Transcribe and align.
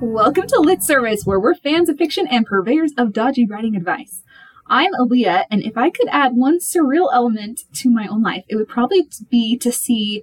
Welcome 0.00 0.46
to 0.48 0.60
Lit 0.60 0.82
Service, 0.82 1.24
where 1.24 1.40
we're 1.40 1.54
fans 1.54 1.88
of 1.88 1.96
fiction 1.96 2.26
and 2.26 2.44
purveyors 2.44 2.92
of 2.98 3.14
dodgy 3.14 3.46
writing 3.46 3.74
advice. 3.74 4.22
I'm 4.66 4.92
Aaliyah, 4.92 5.44
and 5.50 5.62
if 5.62 5.78
I 5.78 5.88
could 5.88 6.08
add 6.10 6.34
one 6.34 6.58
surreal 6.58 7.08
element 7.14 7.62
to 7.76 7.90
my 7.90 8.06
own 8.06 8.22
life, 8.22 8.44
it 8.46 8.56
would 8.56 8.68
probably 8.68 9.08
be 9.30 9.56
to 9.56 9.72
see 9.72 10.22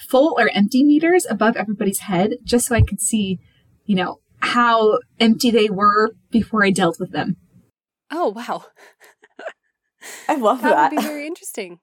full 0.00 0.34
or 0.36 0.50
empty 0.52 0.82
meters 0.82 1.24
above 1.30 1.56
everybody's 1.56 2.00
head, 2.00 2.32
just 2.42 2.66
so 2.66 2.74
I 2.74 2.82
could 2.82 3.00
see, 3.00 3.38
you 3.84 3.94
know, 3.94 4.18
how 4.40 4.98
empty 5.20 5.52
they 5.52 5.70
were 5.70 6.16
before 6.32 6.64
I 6.64 6.70
dealt 6.70 6.98
with 6.98 7.12
them. 7.12 7.36
Oh, 8.10 8.30
wow. 8.30 8.64
I 10.28 10.34
love 10.34 10.62
that. 10.62 10.74
That 10.74 10.90
would 10.90 11.00
be 11.00 11.06
very 11.06 11.28
interesting. 11.28 11.78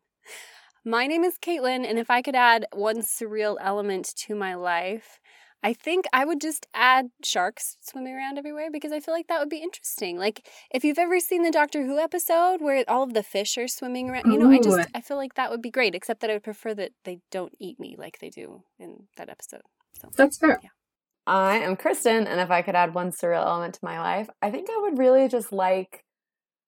My 0.84 1.08
name 1.08 1.24
is 1.24 1.38
Caitlin, 1.42 1.88
and 1.88 1.98
if 1.98 2.10
I 2.10 2.22
could 2.22 2.36
add 2.36 2.66
one 2.74 2.98
surreal 2.98 3.56
element 3.62 4.14
to 4.26 4.36
my 4.36 4.56
life, 4.56 5.20
I 5.62 5.74
think 5.74 6.06
I 6.14 6.24
would 6.24 6.40
just 6.40 6.68
add 6.74 7.10
sharks 7.24 7.78
swimming 7.82 8.16
around 8.16 8.38
everywhere 8.38 8.70
because 8.72 8.92
I 8.92 9.00
feel 9.00 9.14
like 9.14 9.28
that 9.28 9.40
would 9.40 9.50
be 9.50 9.58
interesting. 9.58 10.18
Like 10.18 10.48
if 10.72 10.84
you've 10.84 11.00
ever 11.00 11.20
seen 11.20 11.44
the 11.44 11.52
Doctor 11.52 11.86
Who 11.86 12.00
episode 12.00 12.62
where 12.62 12.84
all 12.88 13.04
of 13.04 13.14
the 13.14 13.24
fish 13.24 13.58
are 13.58 13.68
swimming 13.68 14.10
around, 14.10 14.32
you 14.32 14.40
know, 14.40 14.50
Ooh. 14.50 14.54
I 14.54 14.60
just 14.60 14.90
I 14.96 15.02
feel 15.02 15.18
like 15.18 15.36
that 15.36 15.52
would 15.52 15.62
be 15.62 15.72
great. 15.72 15.96
Except 15.96 16.22
that 16.22 16.30
I 16.30 16.34
would 16.34 16.44
prefer 16.44 16.74
that 16.76 16.92
they 17.04 17.20
don't 17.30 17.54
eat 17.60 17.80
me 17.80 17.96
like 17.98 18.20
they 18.20 18.30
do 18.30 18.64
in 18.80 19.08
that 19.18 19.30
episode. 19.30 19.62
So 20.02 20.10
that's 20.16 20.38
fair. 20.38 20.60
Yeah. 20.64 20.70
I 21.28 21.58
am 21.58 21.76
Kristen, 21.76 22.26
and 22.26 22.40
if 22.40 22.50
I 22.50 22.64
could 22.64 22.76
add 22.76 22.96
one 22.96 23.12
surreal 23.12 23.46
element 23.46 23.76
to 23.76 23.80
my 23.84 24.00
life, 24.00 24.30
I 24.42 24.50
think 24.50 24.70
I 24.70 24.80
would 24.82 24.98
really 24.98 25.28
just 25.28 25.52
like 25.52 26.04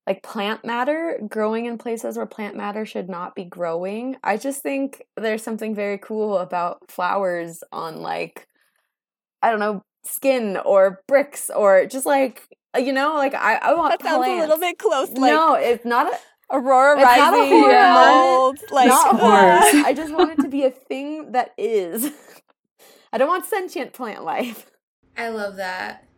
like 0.06 0.22
plant 0.22 0.64
matter 0.64 1.18
growing 1.28 1.66
in 1.66 1.78
places 1.78 2.16
where 2.16 2.26
plant 2.26 2.56
matter 2.56 2.84
should 2.84 3.08
not 3.08 3.34
be 3.34 3.44
growing. 3.44 4.16
I 4.22 4.36
just 4.36 4.62
think 4.62 5.02
there's 5.16 5.42
something 5.42 5.74
very 5.74 5.98
cool 5.98 6.38
about 6.38 6.90
flowers 6.90 7.62
on 7.72 8.02
like 8.02 8.48
I 9.42 9.50
don't 9.50 9.60
know, 9.60 9.82
skin 10.04 10.56
or 10.64 11.00
bricks 11.08 11.50
or 11.50 11.86
just 11.86 12.06
like 12.06 12.48
uh, 12.74 12.78
you 12.78 12.92
know, 12.92 13.14
like 13.14 13.34
I, 13.34 13.56
I 13.56 13.74
want 13.74 13.92
that 13.92 14.02
sounds 14.02 14.24
plants. 14.24 14.38
a 14.38 14.40
little 14.40 14.58
bit 14.58 14.78
close. 14.78 15.10
Like 15.10 15.32
no, 15.32 15.54
it's 15.54 15.84
not 15.84 16.12
a 16.12 16.16
Aurora 16.50 16.98
it's 16.98 17.06
rising 17.06 17.60
mold. 17.60 18.58
Like 18.70 18.88
not 18.88 19.16
horror. 19.20 19.86
I 19.86 19.94
just 19.94 20.14
want 20.14 20.32
it 20.32 20.42
to 20.42 20.48
be 20.48 20.64
a 20.64 20.70
thing 20.70 21.32
that 21.32 21.52
is. 21.56 22.10
I 23.12 23.18
don't 23.18 23.28
want 23.28 23.46
sentient 23.46 23.92
plant 23.92 24.24
life. 24.24 24.70
I 25.16 25.28
love 25.28 25.56
that. 25.56 26.08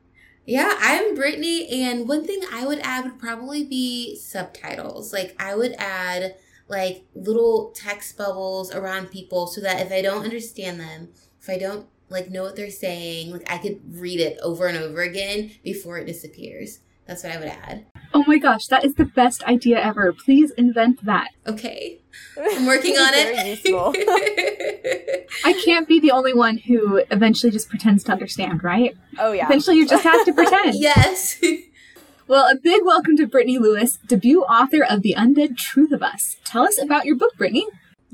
Yeah, 0.47 0.77
I'm 0.79 1.15
Brittany, 1.15 1.83
and 1.83 2.07
one 2.07 2.25
thing 2.25 2.43
I 2.53 2.67
would 2.67 2.81
add 2.81 3.05
would 3.05 3.19
probably 3.19 3.65
be 3.65 4.17
subtitles. 4.17 5.13
Like 5.13 5.35
I 5.39 5.55
would 5.55 5.75
add 5.79 6.35
like 6.69 7.05
little 7.15 7.73
text 7.75 8.17
bubbles 8.19 8.75
around 8.75 9.11
people 9.11 9.47
so 9.47 9.61
that 9.61 9.81
if 9.81 9.93
I 9.93 10.03
don't 10.03 10.25
understand 10.25 10.81
them, 10.81 11.11
if 11.41 11.49
I 11.49 11.59
don't 11.59 11.87
like 12.09 12.31
know 12.31 12.43
what 12.43 12.57
they're 12.57 12.71
saying. 12.71 13.33
Like 13.33 13.51
I 13.51 13.59
could 13.59 13.81
read 13.99 14.21
it 14.21 14.39
over 14.43 14.67
and 14.67 14.77
over 14.79 15.03
again 15.03 15.51
before 15.63 15.99
it 15.99 16.07
disappears. 16.07 16.81
That's 17.07 17.23
what 17.23 17.33
I 17.35 17.39
would 17.39 17.49
add. 17.49 17.85
Oh 18.15 18.25
my 18.27 18.39
gosh, 18.39 18.67
that 18.69 18.85
is 18.85 18.95
the 18.95 19.05
best 19.05 19.43
idea 19.45 19.79
ever. 19.79 20.13
Please 20.13 20.53
invent 20.53 21.05
that. 21.05 21.29
Okay. 21.47 22.01
I'm 22.39 22.65
working 22.67 22.95
on 22.97 23.11
it. 23.15 23.61
I 25.45 25.53
can't 25.65 25.87
be 25.87 26.01
the 26.01 26.13
only 26.13 26.33
one 26.33 26.59
who 26.59 27.03
eventually 27.11 27.51
just 27.51 27.69
pretends 27.69 28.05
to 28.05 28.13
understand, 28.13 28.65
right? 28.65 28.97
Oh 29.19 29.33
yeah. 29.33 29.45
Eventually 29.47 29.77
you 29.77 29.87
just 29.87 30.05
have 30.05 30.25
to 30.25 30.33
pretend. 30.33 30.75
yes. 30.79 31.43
Well, 32.27 32.51
a 32.51 32.57
big 32.57 32.83
welcome 32.87 33.19
to 33.19 33.27
Brittany 33.27 33.59
Lewis, 33.59 33.99
debut 34.07 34.43
author 34.43 34.83
of 34.83 35.03
The 35.03 35.15
Undead 35.19 35.59
Truth 35.59 35.93
of 35.93 36.03
Us. 36.03 36.37
Tell 36.45 36.63
us 36.63 36.81
about 36.81 37.05
your 37.05 37.17
book, 37.17 37.37
Brittany. 37.37 37.67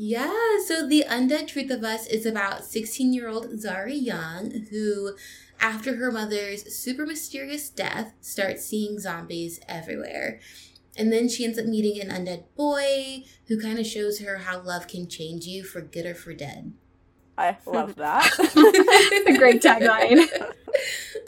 Yeah, 0.03 0.57
so 0.67 0.89
The 0.89 1.05
Undead 1.07 1.47
Truth 1.47 1.71
of 1.71 1.85
Us 1.85 2.07
is 2.07 2.25
about 2.25 2.65
16 2.65 3.13
year 3.13 3.29
old 3.29 3.49
Zari 3.49 4.03
Young, 4.03 4.69
who, 4.71 5.15
after 5.61 5.97
her 5.97 6.11
mother's 6.11 6.75
super 6.75 7.05
mysterious 7.05 7.69
death, 7.69 8.15
starts 8.23 8.65
seeing 8.65 8.99
zombies 8.99 9.61
everywhere. 9.69 10.41
And 10.97 11.13
then 11.13 11.29
she 11.29 11.45
ends 11.45 11.59
up 11.59 11.67
meeting 11.67 12.01
an 12.01 12.09
undead 12.09 12.45
boy 12.57 13.25
who 13.49 13.61
kind 13.61 13.79
of 13.79 13.87
shows 13.87 14.21
her 14.21 14.39
how 14.39 14.63
love 14.63 14.89
can 14.89 15.07
change 15.07 15.45
you 15.45 15.65
for 15.65 15.83
good 15.83 16.07
or 16.07 16.15
for 16.15 16.33
dead. 16.33 16.73
I 17.41 17.57
love 17.67 17.97
that. 17.97 18.31
it's 18.39 19.29
a 19.29 19.39
great 19.39 19.63
tagline. 19.63 20.29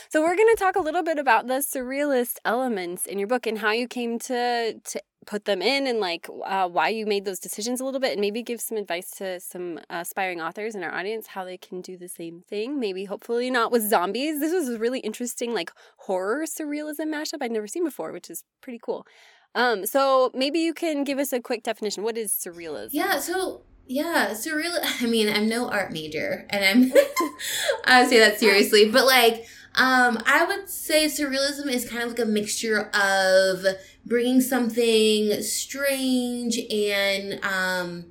So 0.09 0.21
we're 0.21 0.37
going 0.37 0.55
to 0.55 0.59
talk 0.59 0.77
a 0.77 0.81
little 0.81 1.03
bit 1.03 1.19
about 1.19 1.47
the 1.47 1.55
surrealist 1.55 2.37
elements 2.45 3.07
in 3.07 3.19
your 3.19 3.29
book 3.29 3.47
and 3.47 3.59
how 3.59 3.71
you 3.71 3.89
came 3.89 4.19
to 4.19 4.79
to 4.79 5.03
put 5.25 5.47
them 5.47 5.63
in 5.63 5.87
and 5.87 6.01
like 6.01 6.29
uh, 6.45 6.69
why 6.69 6.89
you 6.91 7.07
made 7.07 7.25
those 7.25 7.39
decisions 7.39 7.81
a 7.81 7.85
little 7.87 7.99
bit 7.99 8.13
and 8.13 8.21
maybe 8.21 8.43
give 8.43 8.61
some 8.61 8.77
advice 8.77 9.11
to 9.13 9.41
some 9.41 9.81
aspiring 9.89 10.41
authors 10.41 10.75
in 10.75 10.83
our 10.83 10.93
audience 10.93 11.29
how 11.29 11.47
they 11.47 11.57
can 11.57 11.81
do 11.81 11.97
the 11.97 12.09
same 12.09 12.43
thing. 12.47 12.79
Maybe 12.79 13.07
hopefully 13.07 13.51
not 13.51 13.73
with 13.73 13.89
zombies. 13.89 14.39
This 14.39 14.53
was 14.53 14.69
a 14.69 14.79
really 14.79 15.01
interesting 15.01 15.55
like 15.55 15.73
horror 15.97 16.45
surrealism 16.45 17.07
mashup 17.07 17.41
i'd 17.41 17.51
never 17.51 17.67
seen 17.67 17.85
before 17.85 18.13
which 18.13 18.29
is 18.29 18.45
pretty 18.61 18.81
cool. 18.83 19.07
Um 19.55 19.87
so 19.87 20.31
maybe 20.35 20.59
you 20.59 20.75
can 20.75 21.05
give 21.05 21.19
us 21.19 21.33
a 21.33 21.41
quick 21.41 21.63
definition. 21.63 22.03
What 22.03 22.19
is 22.19 22.33
surrealism? 22.33 22.91
Yeah 22.93 23.19
so 23.19 23.63
yeah, 23.87 24.31
surreal. 24.31 24.79
I 25.01 25.07
mean, 25.07 25.29
I'm 25.29 25.49
no 25.49 25.69
art 25.69 25.93
major, 25.93 26.47
and 26.51 26.65
I'm 26.65 26.93
I 27.85 28.07
say 28.07 28.19
that 28.19 28.39
seriously, 28.39 28.91
but 28.91 29.07
like, 29.07 29.47
um, 29.75 30.19
I 30.27 30.45
would 30.45 30.69
say 30.69 31.07
surrealism 31.07 31.69
is 31.69 31.89
kind 31.89 32.03
of 32.03 32.11
like 32.11 32.19
a 32.19 32.27
mixture 32.27 32.91
of 32.95 33.65
bringing 34.05 34.41
something 34.41 35.43
strange 35.43 36.59
and 36.71 37.43
um, 37.45 38.07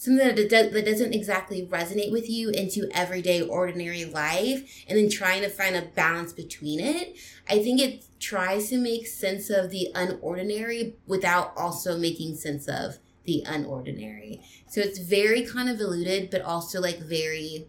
something 0.00 0.34
that, 0.34 0.48
does, 0.48 0.72
that 0.72 0.84
doesn't 0.86 1.14
exactly 1.14 1.66
resonate 1.66 2.10
with 2.10 2.30
you 2.30 2.50
into 2.50 2.88
everyday 2.92 3.42
ordinary 3.42 4.06
life 4.06 4.84
and 4.88 4.98
then 4.98 5.10
trying 5.10 5.42
to 5.42 5.48
find 5.48 5.76
a 5.76 5.82
balance 5.82 6.32
between 6.32 6.80
it 6.80 7.16
i 7.48 7.58
think 7.58 7.80
it 7.80 8.04
tries 8.18 8.70
to 8.70 8.78
make 8.78 9.06
sense 9.06 9.50
of 9.50 9.70
the 9.70 9.88
unordinary 9.94 10.94
without 11.06 11.52
also 11.56 11.98
making 11.98 12.34
sense 12.34 12.66
of 12.66 12.98
the 13.24 13.44
unordinary 13.46 14.40
so 14.68 14.80
it's 14.80 14.98
very 14.98 15.44
convoluted 15.44 16.30
but 16.30 16.40
also 16.42 16.80
like 16.80 16.98
very 16.98 17.66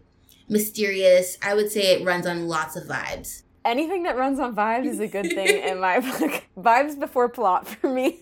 mysterious 0.48 1.36
i 1.42 1.54
would 1.54 1.70
say 1.70 1.92
it 1.92 2.04
runs 2.04 2.26
on 2.26 2.48
lots 2.48 2.76
of 2.76 2.84
vibes 2.84 3.42
anything 3.64 4.02
that 4.04 4.16
runs 4.16 4.38
on 4.38 4.54
vibes 4.54 4.86
is 4.86 5.00
a 5.00 5.08
good 5.08 5.28
thing 5.28 5.62
in 5.68 5.80
my 5.80 6.00
book. 6.00 6.42
vibes 6.58 6.98
before 6.98 7.28
plot 7.28 7.66
for 7.68 7.88
me. 7.88 8.20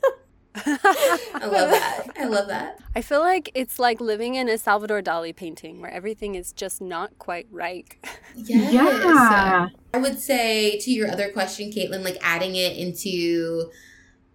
I 0.54 1.46
love 1.46 1.70
that. 1.70 2.06
I 2.18 2.24
love 2.24 2.48
that. 2.48 2.80
I 2.96 3.02
feel 3.02 3.20
like 3.20 3.50
it's 3.54 3.78
like 3.78 4.00
living 4.00 4.34
in 4.34 4.48
a 4.48 4.58
Salvador 4.58 5.00
Dali 5.00 5.34
painting 5.34 5.80
where 5.80 5.90
everything 5.90 6.34
is 6.34 6.52
just 6.52 6.80
not 6.80 7.16
quite 7.18 7.46
right. 7.50 7.86
Yes. 8.34 8.72
Yeah. 8.72 9.68
I 9.94 9.98
would 9.98 10.18
say 10.18 10.78
to 10.80 10.90
your 10.90 11.10
other 11.10 11.30
question, 11.30 11.70
Caitlin, 11.70 12.02
like 12.02 12.18
adding 12.20 12.56
it 12.56 12.76
into 12.76 13.70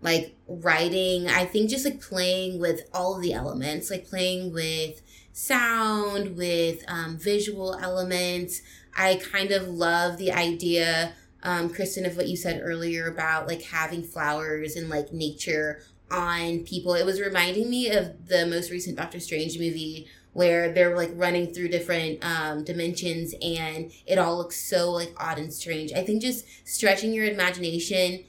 like 0.01 0.35
writing, 0.47 1.27
I 1.27 1.45
think 1.45 1.69
just 1.69 1.85
like 1.85 2.01
playing 2.01 2.59
with 2.59 2.81
all 2.93 3.19
the 3.19 3.33
elements, 3.33 3.89
like 3.89 4.07
playing 4.07 4.53
with 4.53 5.01
sound, 5.33 6.37
with 6.37 6.83
um, 6.87 7.17
visual 7.17 7.75
elements, 7.75 8.61
I 8.95 9.15
kind 9.15 9.51
of 9.51 9.67
love 9.67 10.17
the 10.17 10.31
idea, 10.31 11.13
um, 11.43 11.69
Kristen, 11.69 12.05
of 12.05 12.15
what 12.17 12.27
you 12.27 12.37
said 12.37 12.61
earlier 12.63 13.07
about 13.07 13.47
like 13.47 13.63
having 13.63 14.03
flowers 14.03 14.75
and 14.75 14.89
like 14.89 15.11
nature 15.11 15.81
on 16.11 16.59
people. 16.59 16.93
It 16.93 17.05
was 17.05 17.19
reminding 17.19 17.69
me 17.69 17.89
of 17.89 18.27
the 18.27 18.45
most 18.45 18.71
recent 18.71 18.97
Doctor 18.97 19.19
Strange 19.19 19.57
movie 19.59 20.07
where 20.33 20.71
they're 20.73 20.95
like 20.95 21.11
running 21.15 21.53
through 21.53 21.69
different 21.69 22.23
um, 22.23 22.63
dimensions 22.63 23.33
and 23.41 23.89
it 24.05 24.17
all 24.17 24.37
looks 24.37 24.57
so 24.57 24.91
like 24.91 25.13
odd 25.17 25.37
and 25.37 25.53
strange. 25.53 25.93
I 25.93 26.03
think 26.03 26.21
just 26.21 26.45
stretching 26.67 27.13
your 27.13 27.25
imagination, 27.25 28.25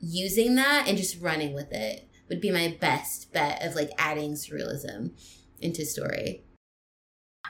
using 0.00 0.54
that 0.56 0.86
and 0.88 0.96
just 0.96 1.20
running 1.20 1.54
with 1.54 1.72
it 1.72 2.08
would 2.28 2.40
be 2.40 2.50
my 2.50 2.76
best 2.80 3.32
bet 3.32 3.62
of 3.62 3.74
like 3.74 3.90
adding 3.98 4.32
surrealism 4.32 5.10
into 5.60 5.84
story. 5.84 6.42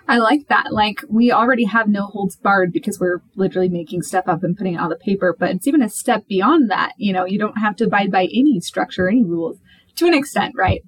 I 0.07 0.19
like 0.19 0.49
that. 0.49 0.73
Like, 0.73 1.03
we 1.09 1.33
already 1.33 1.65
have 1.65 1.89
no 1.89 2.07
holds 2.07 2.37
barred 2.37 2.73
because 2.73 3.01
we're 3.01 3.23
literally 3.37 3.69
making 3.69 4.03
stuff 4.03 4.25
up 4.27 4.43
and 4.43 4.57
putting 4.57 4.75
it 4.75 4.81
on 4.81 4.91
the 4.91 4.97
paper, 4.97 5.35
but 5.39 5.51
it's 5.51 5.67
even 5.67 5.83
a 5.83 5.89
step 5.89 6.27
beyond 6.29 6.71
that. 6.71 6.93
You 6.99 7.13
know, 7.13 7.25
you 7.25 7.39
don't 7.39 7.59
have 7.59 7.77
to 7.77 7.85
abide 7.85 8.11
by 8.11 8.25
any 8.25 8.61
structure, 8.61 9.09
any 9.09 9.25
rules 9.25 9.59
to 9.97 10.07
an 10.07 10.15
extent, 10.15 10.55
right? 10.57 10.83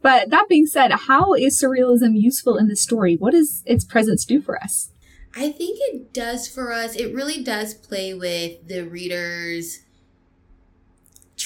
But 0.00 0.30
that 0.30 0.48
being 0.48 0.66
said, 0.66 0.92
how 0.92 1.34
is 1.34 1.60
surrealism 1.60 2.12
useful 2.14 2.56
in 2.56 2.68
the 2.68 2.76
story? 2.76 3.16
What 3.16 3.32
does 3.32 3.62
its 3.66 3.84
presence 3.84 4.24
do 4.24 4.40
for 4.40 4.62
us? 4.62 4.92
I 5.34 5.50
think 5.50 5.78
it 5.80 6.14
does 6.14 6.48
for 6.48 6.72
us. 6.72 6.94
It 6.94 7.14
really 7.14 7.42
does 7.42 7.74
play 7.74 8.14
with 8.14 8.68
the 8.68 8.82
reader's 8.82 9.80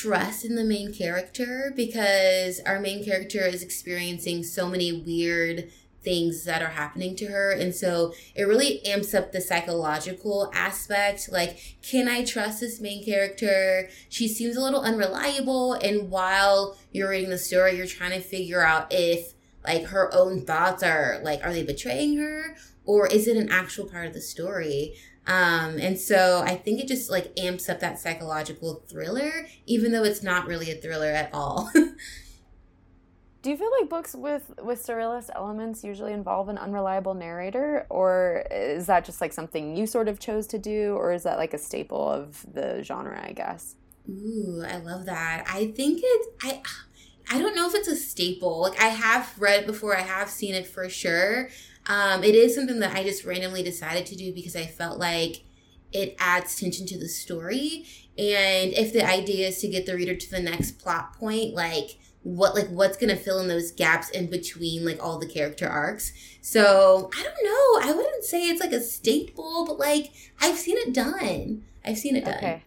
trust 0.02 0.44
in 0.44 0.54
the 0.54 0.64
main 0.64 0.92
character 0.92 1.72
because 1.74 2.60
our 2.66 2.80
main 2.80 3.04
character 3.04 3.40
is 3.40 3.62
experiencing 3.62 4.42
so 4.42 4.68
many 4.68 4.92
weird 4.92 5.70
things 6.02 6.44
that 6.44 6.62
are 6.62 6.70
happening 6.70 7.14
to 7.14 7.26
her. 7.26 7.52
And 7.52 7.74
so 7.74 8.14
it 8.34 8.44
really 8.44 8.84
amps 8.86 9.12
up 9.12 9.32
the 9.32 9.40
psychological 9.40 10.50
aspect. 10.54 11.30
Like, 11.30 11.76
can 11.82 12.08
I 12.08 12.24
trust 12.24 12.60
this 12.60 12.80
main 12.80 13.04
character? 13.04 13.90
She 14.08 14.26
seems 14.26 14.56
a 14.56 14.62
little 14.62 14.80
unreliable. 14.80 15.74
And 15.74 16.10
while 16.10 16.78
you're 16.92 17.10
reading 17.10 17.30
the 17.30 17.38
story, 17.38 17.76
you're 17.76 17.86
trying 17.86 18.12
to 18.12 18.20
figure 18.20 18.62
out 18.62 18.86
if 18.90 19.34
like 19.62 19.84
her 19.86 20.12
own 20.14 20.40
thoughts 20.40 20.82
are 20.82 21.20
like, 21.22 21.44
are 21.44 21.52
they 21.52 21.62
betraying 21.62 22.16
her? 22.16 22.56
Or 22.86 23.06
is 23.06 23.28
it 23.28 23.36
an 23.36 23.50
actual 23.50 23.86
part 23.86 24.06
of 24.06 24.14
the 24.14 24.22
story? 24.22 24.94
Um, 25.30 25.78
and 25.78 25.96
so 25.96 26.42
I 26.44 26.56
think 26.56 26.80
it 26.80 26.88
just 26.88 27.08
like 27.08 27.38
amps 27.38 27.68
up 27.68 27.78
that 27.80 28.00
psychological 28.00 28.82
thriller, 28.88 29.46
even 29.64 29.92
though 29.92 30.02
it's 30.02 30.24
not 30.24 30.48
really 30.48 30.72
a 30.72 30.74
thriller 30.74 31.06
at 31.06 31.30
all. 31.32 31.70
Do 33.42 33.48
you 33.48 33.56
feel 33.56 33.70
like 33.80 33.88
books 33.88 34.14
with 34.14 34.52
with 34.60 34.84
surrealist 34.84 35.30
elements 35.36 35.84
usually 35.84 36.12
involve 36.12 36.48
an 36.48 36.58
unreliable 36.58 37.14
narrator, 37.14 37.86
or 37.88 38.44
is 38.50 38.86
that 38.86 39.04
just 39.04 39.20
like 39.20 39.32
something 39.32 39.76
you 39.76 39.86
sort 39.86 40.08
of 40.08 40.18
chose 40.18 40.48
to 40.48 40.58
do, 40.58 40.94
or 40.96 41.12
is 41.12 41.22
that 41.22 41.38
like 41.38 41.54
a 41.54 41.58
staple 41.58 42.08
of 42.08 42.44
the 42.52 42.82
genre? 42.82 43.24
I 43.24 43.30
guess. 43.30 43.76
Ooh, 44.10 44.64
I 44.66 44.78
love 44.78 45.06
that. 45.06 45.44
I 45.48 45.68
think 45.68 46.00
it's 46.02 46.28
I. 46.42 46.60
I 47.32 47.38
don't 47.38 47.54
know 47.54 47.68
if 47.68 47.74
it's 47.76 47.86
a 47.86 47.94
staple. 47.94 48.62
Like 48.62 48.80
I 48.82 48.88
have 48.88 49.32
read 49.38 49.60
it 49.60 49.66
before, 49.66 49.96
I 49.96 50.00
have 50.00 50.28
seen 50.28 50.54
it 50.54 50.66
for 50.66 50.88
sure. 50.88 51.48
Um, 51.86 52.22
it 52.22 52.34
is 52.34 52.54
something 52.54 52.80
that 52.80 52.94
I 52.94 53.02
just 53.02 53.24
randomly 53.24 53.62
decided 53.62 54.06
to 54.06 54.16
do 54.16 54.32
because 54.32 54.54
I 54.54 54.66
felt 54.66 54.98
like 54.98 55.42
it 55.92 56.14
adds 56.18 56.58
tension 56.58 56.86
to 56.86 56.98
the 56.98 57.08
story. 57.08 57.86
And 58.18 58.72
if 58.72 58.92
the 58.92 59.04
idea 59.04 59.48
is 59.48 59.60
to 59.60 59.68
get 59.68 59.86
the 59.86 59.94
reader 59.94 60.14
to 60.14 60.30
the 60.30 60.40
next 60.40 60.72
plot 60.78 61.14
point, 61.14 61.54
like 61.54 61.98
what 62.22 62.54
like 62.54 62.68
what's 62.68 62.96
gonna 62.96 63.16
fill 63.16 63.40
in 63.40 63.48
those 63.48 63.72
gaps 63.72 64.10
in 64.10 64.28
between 64.28 64.84
like 64.84 65.02
all 65.02 65.18
the 65.18 65.26
character 65.26 65.66
arcs. 65.66 66.12
So 66.42 67.10
I 67.16 67.22
don't 67.22 67.44
know. 67.44 67.90
I 67.90 67.96
wouldn't 67.96 68.24
say 68.24 68.48
it's 68.48 68.60
like 68.60 68.72
a 68.72 68.80
staple, 68.80 69.64
but 69.66 69.78
like 69.78 70.12
I've 70.40 70.58
seen 70.58 70.76
it 70.78 70.92
done. 70.92 71.64
I've 71.84 71.98
seen 71.98 72.16
it 72.16 72.24
done. 72.24 72.36
Okay. 72.36 72.62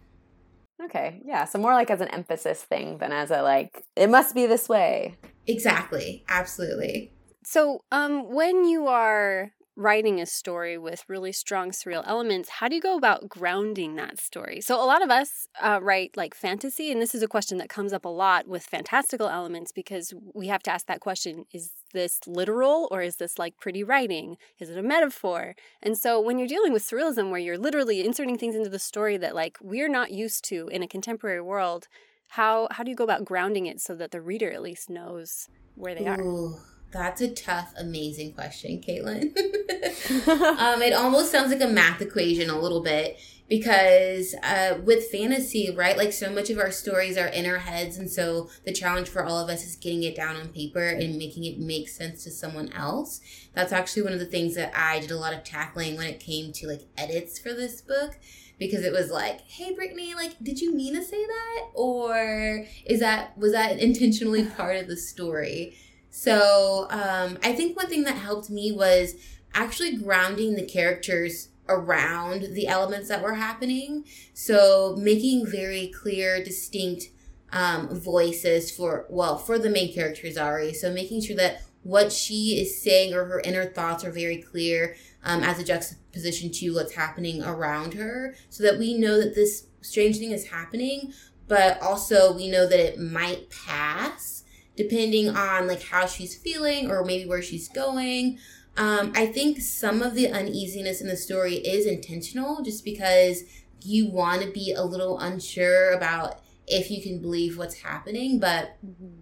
Okay. 0.84 1.22
Yeah. 1.24 1.44
So 1.44 1.58
more 1.58 1.72
like 1.72 1.90
as 1.90 2.00
an 2.00 2.08
emphasis 2.08 2.62
thing 2.62 2.98
than 2.98 3.12
as 3.12 3.30
a 3.30 3.42
like 3.42 3.84
it 3.96 4.10
must 4.10 4.34
be 4.34 4.46
this 4.46 4.68
way. 4.68 5.14
Exactly. 5.46 6.24
Absolutely. 6.28 7.12
So, 7.46 7.80
um, 7.92 8.32
when 8.32 8.64
you 8.64 8.86
are 8.86 9.52
writing 9.76 10.20
a 10.20 10.26
story 10.26 10.78
with 10.78 11.04
really 11.08 11.32
strong 11.32 11.72
surreal 11.72 12.02
elements, 12.06 12.48
how 12.48 12.68
do 12.68 12.76
you 12.76 12.80
go 12.80 12.96
about 12.96 13.28
grounding 13.28 13.96
that 13.96 14.18
story? 14.18 14.60
So, 14.60 14.76
a 14.76 14.86
lot 14.86 15.02
of 15.02 15.10
us 15.10 15.46
uh, 15.60 15.78
write 15.82 16.16
like 16.16 16.34
fantasy, 16.34 16.90
and 16.90 17.02
this 17.02 17.14
is 17.14 17.22
a 17.22 17.28
question 17.28 17.58
that 17.58 17.68
comes 17.68 17.92
up 17.92 18.06
a 18.06 18.08
lot 18.08 18.48
with 18.48 18.62
fantastical 18.62 19.28
elements 19.28 19.72
because 19.72 20.14
we 20.34 20.46
have 20.46 20.62
to 20.62 20.70
ask 20.70 20.86
that 20.86 21.00
question 21.00 21.44
is 21.52 21.72
this 21.92 22.20
literal 22.26 22.88
or 22.90 23.02
is 23.02 23.16
this 23.16 23.38
like 23.38 23.58
pretty 23.60 23.84
writing? 23.84 24.36
Is 24.58 24.70
it 24.70 24.78
a 24.78 24.82
metaphor? 24.82 25.54
And 25.82 25.98
so, 25.98 26.20
when 26.20 26.38
you're 26.38 26.48
dealing 26.48 26.72
with 26.72 26.88
surrealism, 26.88 27.30
where 27.30 27.40
you're 27.40 27.58
literally 27.58 28.04
inserting 28.06 28.38
things 28.38 28.54
into 28.54 28.70
the 28.70 28.78
story 28.78 29.18
that 29.18 29.34
like 29.34 29.58
we're 29.60 29.90
not 29.90 30.12
used 30.12 30.44
to 30.44 30.68
in 30.68 30.82
a 30.82 30.88
contemporary 30.88 31.42
world, 31.42 31.88
how, 32.28 32.68
how 32.70 32.84
do 32.84 32.90
you 32.90 32.96
go 32.96 33.04
about 33.04 33.24
grounding 33.24 33.66
it 33.66 33.80
so 33.80 33.94
that 33.96 34.12
the 34.12 34.20
reader 34.22 34.50
at 34.50 34.62
least 34.62 34.88
knows 34.88 35.48
where 35.74 35.94
they 35.94 36.04
Ooh. 36.20 36.56
That's 36.94 37.20
a 37.20 37.28
tough, 37.28 37.74
amazing 37.76 38.34
question, 38.34 38.80
Caitlin. 38.80 39.36
um, 40.28 40.80
it 40.80 40.92
almost 40.92 41.32
sounds 41.32 41.50
like 41.50 41.60
a 41.60 41.66
math 41.66 42.00
equation 42.00 42.48
a 42.48 42.58
little 42.58 42.82
bit 42.82 43.18
because 43.48 44.32
uh, 44.44 44.78
with 44.84 45.10
fantasy, 45.10 45.74
right, 45.74 45.96
like 45.96 46.12
so 46.12 46.30
much 46.30 46.50
of 46.50 46.58
our 46.58 46.70
stories 46.70 47.18
are 47.18 47.26
in 47.26 47.46
our 47.46 47.58
heads. 47.58 47.96
And 47.96 48.08
so 48.08 48.48
the 48.64 48.72
challenge 48.72 49.08
for 49.08 49.24
all 49.24 49.40
of 49.40 49.50
us 49.50 49.66
is 49.66 49.74
getting 49.74 50.04
it 50.04 50.14
down 50.14 50.36
on 50.36 50.50
paper 50.50 50.86
and 50.86 51.18
making 51.18 51.44
it 51.44 51.58
make 51.58 51.88
sense 51.88 52.22
to 52.24 52.30
someone 52.30 52.72
else. 52.72 53.20
That's 53.54 53.72
actually 53.72 54.02
one 54.02 54.12
of 54.12 54.20
the 54.20 54.26
things 54.26 54.54
that 54.54 54.72
I 54.76 55.00
did 55.00 55.10
a 55.10 55.18
lot 55.18 55.34
of 55.34 55.42
tackling 55.42 55.96
when 55.96 56.06
it 56.06 56.20
came 56.20 56.52
to 56.52 56.68
like 56.68 56.82
edits 56.96 57.40
for 57.40 57.52
this 57.52 57.80
book 57.80 58.18
because 58.56 58.84
it 58.84 58.92
was 58.92 59.10
like, 59.10 59.40
hey 59.40 59.74
Brittany, 59.74 60.14
like, 60.14 60.36
did 60.40 60.60
you 60.60 60.72
mean 60.72 60.94
to 60.94 61.02
say 61.02 61.26
that? 61.26 61.66
Or 61.74 62.64
is 62.86 63.00
that, 63.00 63.36
was 63.36 63.50
that 63.50 63.80
intentionally 63.80 64.44
part 64.44 64.76
of 64.76 64.86
the 64.86 64.96
story? 64.96 65.76
So 66.16 66.86
um, 66.90 67.38
I 67.42 67.52
think 67.54 67.76
one 67.76 67.88
thing 67.88 68.04
that 68.04 68.16
helped 68.16 68.48
me 68.48 68.70
was 68.70 69.16
actually 69.52 69.96
grounding 69.96 70.54
the 70.54 70.64
characters 70.64 71.48
around 71.68 72.54
the 72.54 72.68
elements 72.68 73.08
that 73.08 73.20
were 73.20 73.34
happening. 73.34 74.04
So 74.32 74.94
making 74.96 75.44
very 75.44 75.88
clear, 75.88 76.42
distinct 76.42 77.06
um, 77.52 77.88
voices 77.98 78.70
for, 78.70 79.06
well, 79.10 79.36
for 79.36 79.58
the 79.58 79.68
main 79.68 79.92
character, 79.92 80.28
Zari. 80.28 80.72
So 80.72 80.92
making 80.92 81.22
sure 81.22 81.34
that 81.34 81.62
what 81.82 82.12
she 82.12 82.60
is 82.60 82.80
saying 82.80 83.12
or 83.12 83.24
her 83.24 83.40
inner 83.40 83.64
thoughts 83.64 84.04
are 84.04 84.12
very 84.12 84.40
clear 84.40 84.94
um, 85.24 85.42
as 85.42 85.58
a 85.58 85.64
juxtaposition 85.64 86.52
to 86.52 86.74
what's 86.74 86.94
happening 86.94 87.42
around 87.42 87.94
her 87.94 88.36
so 88.50 88.62
that 88.62 88.78
we 88.78 88.96
know 88.96 89.20
that 89.20 89.34
this 89.34 89.66
strange 89.80 90.18
thing 90.18 90.30
is 90.30 90.46
happening, 90.46 91.12
but 91.48 91.82
also 91.82 92.32
we 92.32 92.48
know 92.48 92.68
that 92.68 92.78
it 92.78 93.00
might 93.00 93.50
pass 93.50 94.43
depending 94.76 95.28
on 95.28 95.66
like 95.66 95.82
how 95.82 96.06
she's 96.06 96.34
feeling 96.34 96.90
or 96.90 97.04
maybe 97.04 97.28
where 97.28 97.42
she's 97.42 97.68
going. 97.68 98.38
Um, 98.76 99.12
I 99.14 99.26
think 99.26 99.60
some 99.60 100.02
of 100.02 100.14
the 100.14 100.28
uneasiness 100.28 101.00
in 101.00 101.06
the 101.06 101.16
story 101.16 101.56
is 101.56 101.86
intentional 101.86 102.62
just 102.62 102.84
because 102.84 103.44
you 103.82 104.10
want 104.10 104.42
to 104.42 104.50
be 104.50 104.72
a 104.72 104.82
little 104.82 105.18
unsure 105.18 105.92
about 105.92 106.40
if 106.66 106.90
you 106.90 107.02
can 107.02 107.20
believe 107.20 107.56
what's 107.56 107.82
happening. 107.82 108.40
But 108.40 108.76
mm-hmm. 108.84 109.20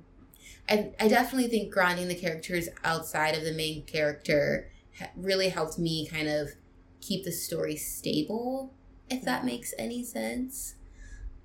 I, 0.68 0.92
I 0.98 1.08
definitely 1.08 1.48
think 1.48 1.72
grounding 1.72 2.08
the 2.08 2.14
characters 2.14 2.68
outside 2.84 3.36
of 3.36 3.44
the 3.44 3.52
main 3.52 3.82
character 3.84 4.70
really 5.16 5.48
helped 5.48 5.78
me 5.78 6.06
kind 6.06 6.28
of 6.28 6.50
keep 7.00 7.24
the 7.24 7.32
story 7.32 7.76
stable, 7.76 8.72
if 9.10 9.22
that 9.24 9.44
makes 9.44 9.74
any 9.78 10.04
sense. 10.04 10.76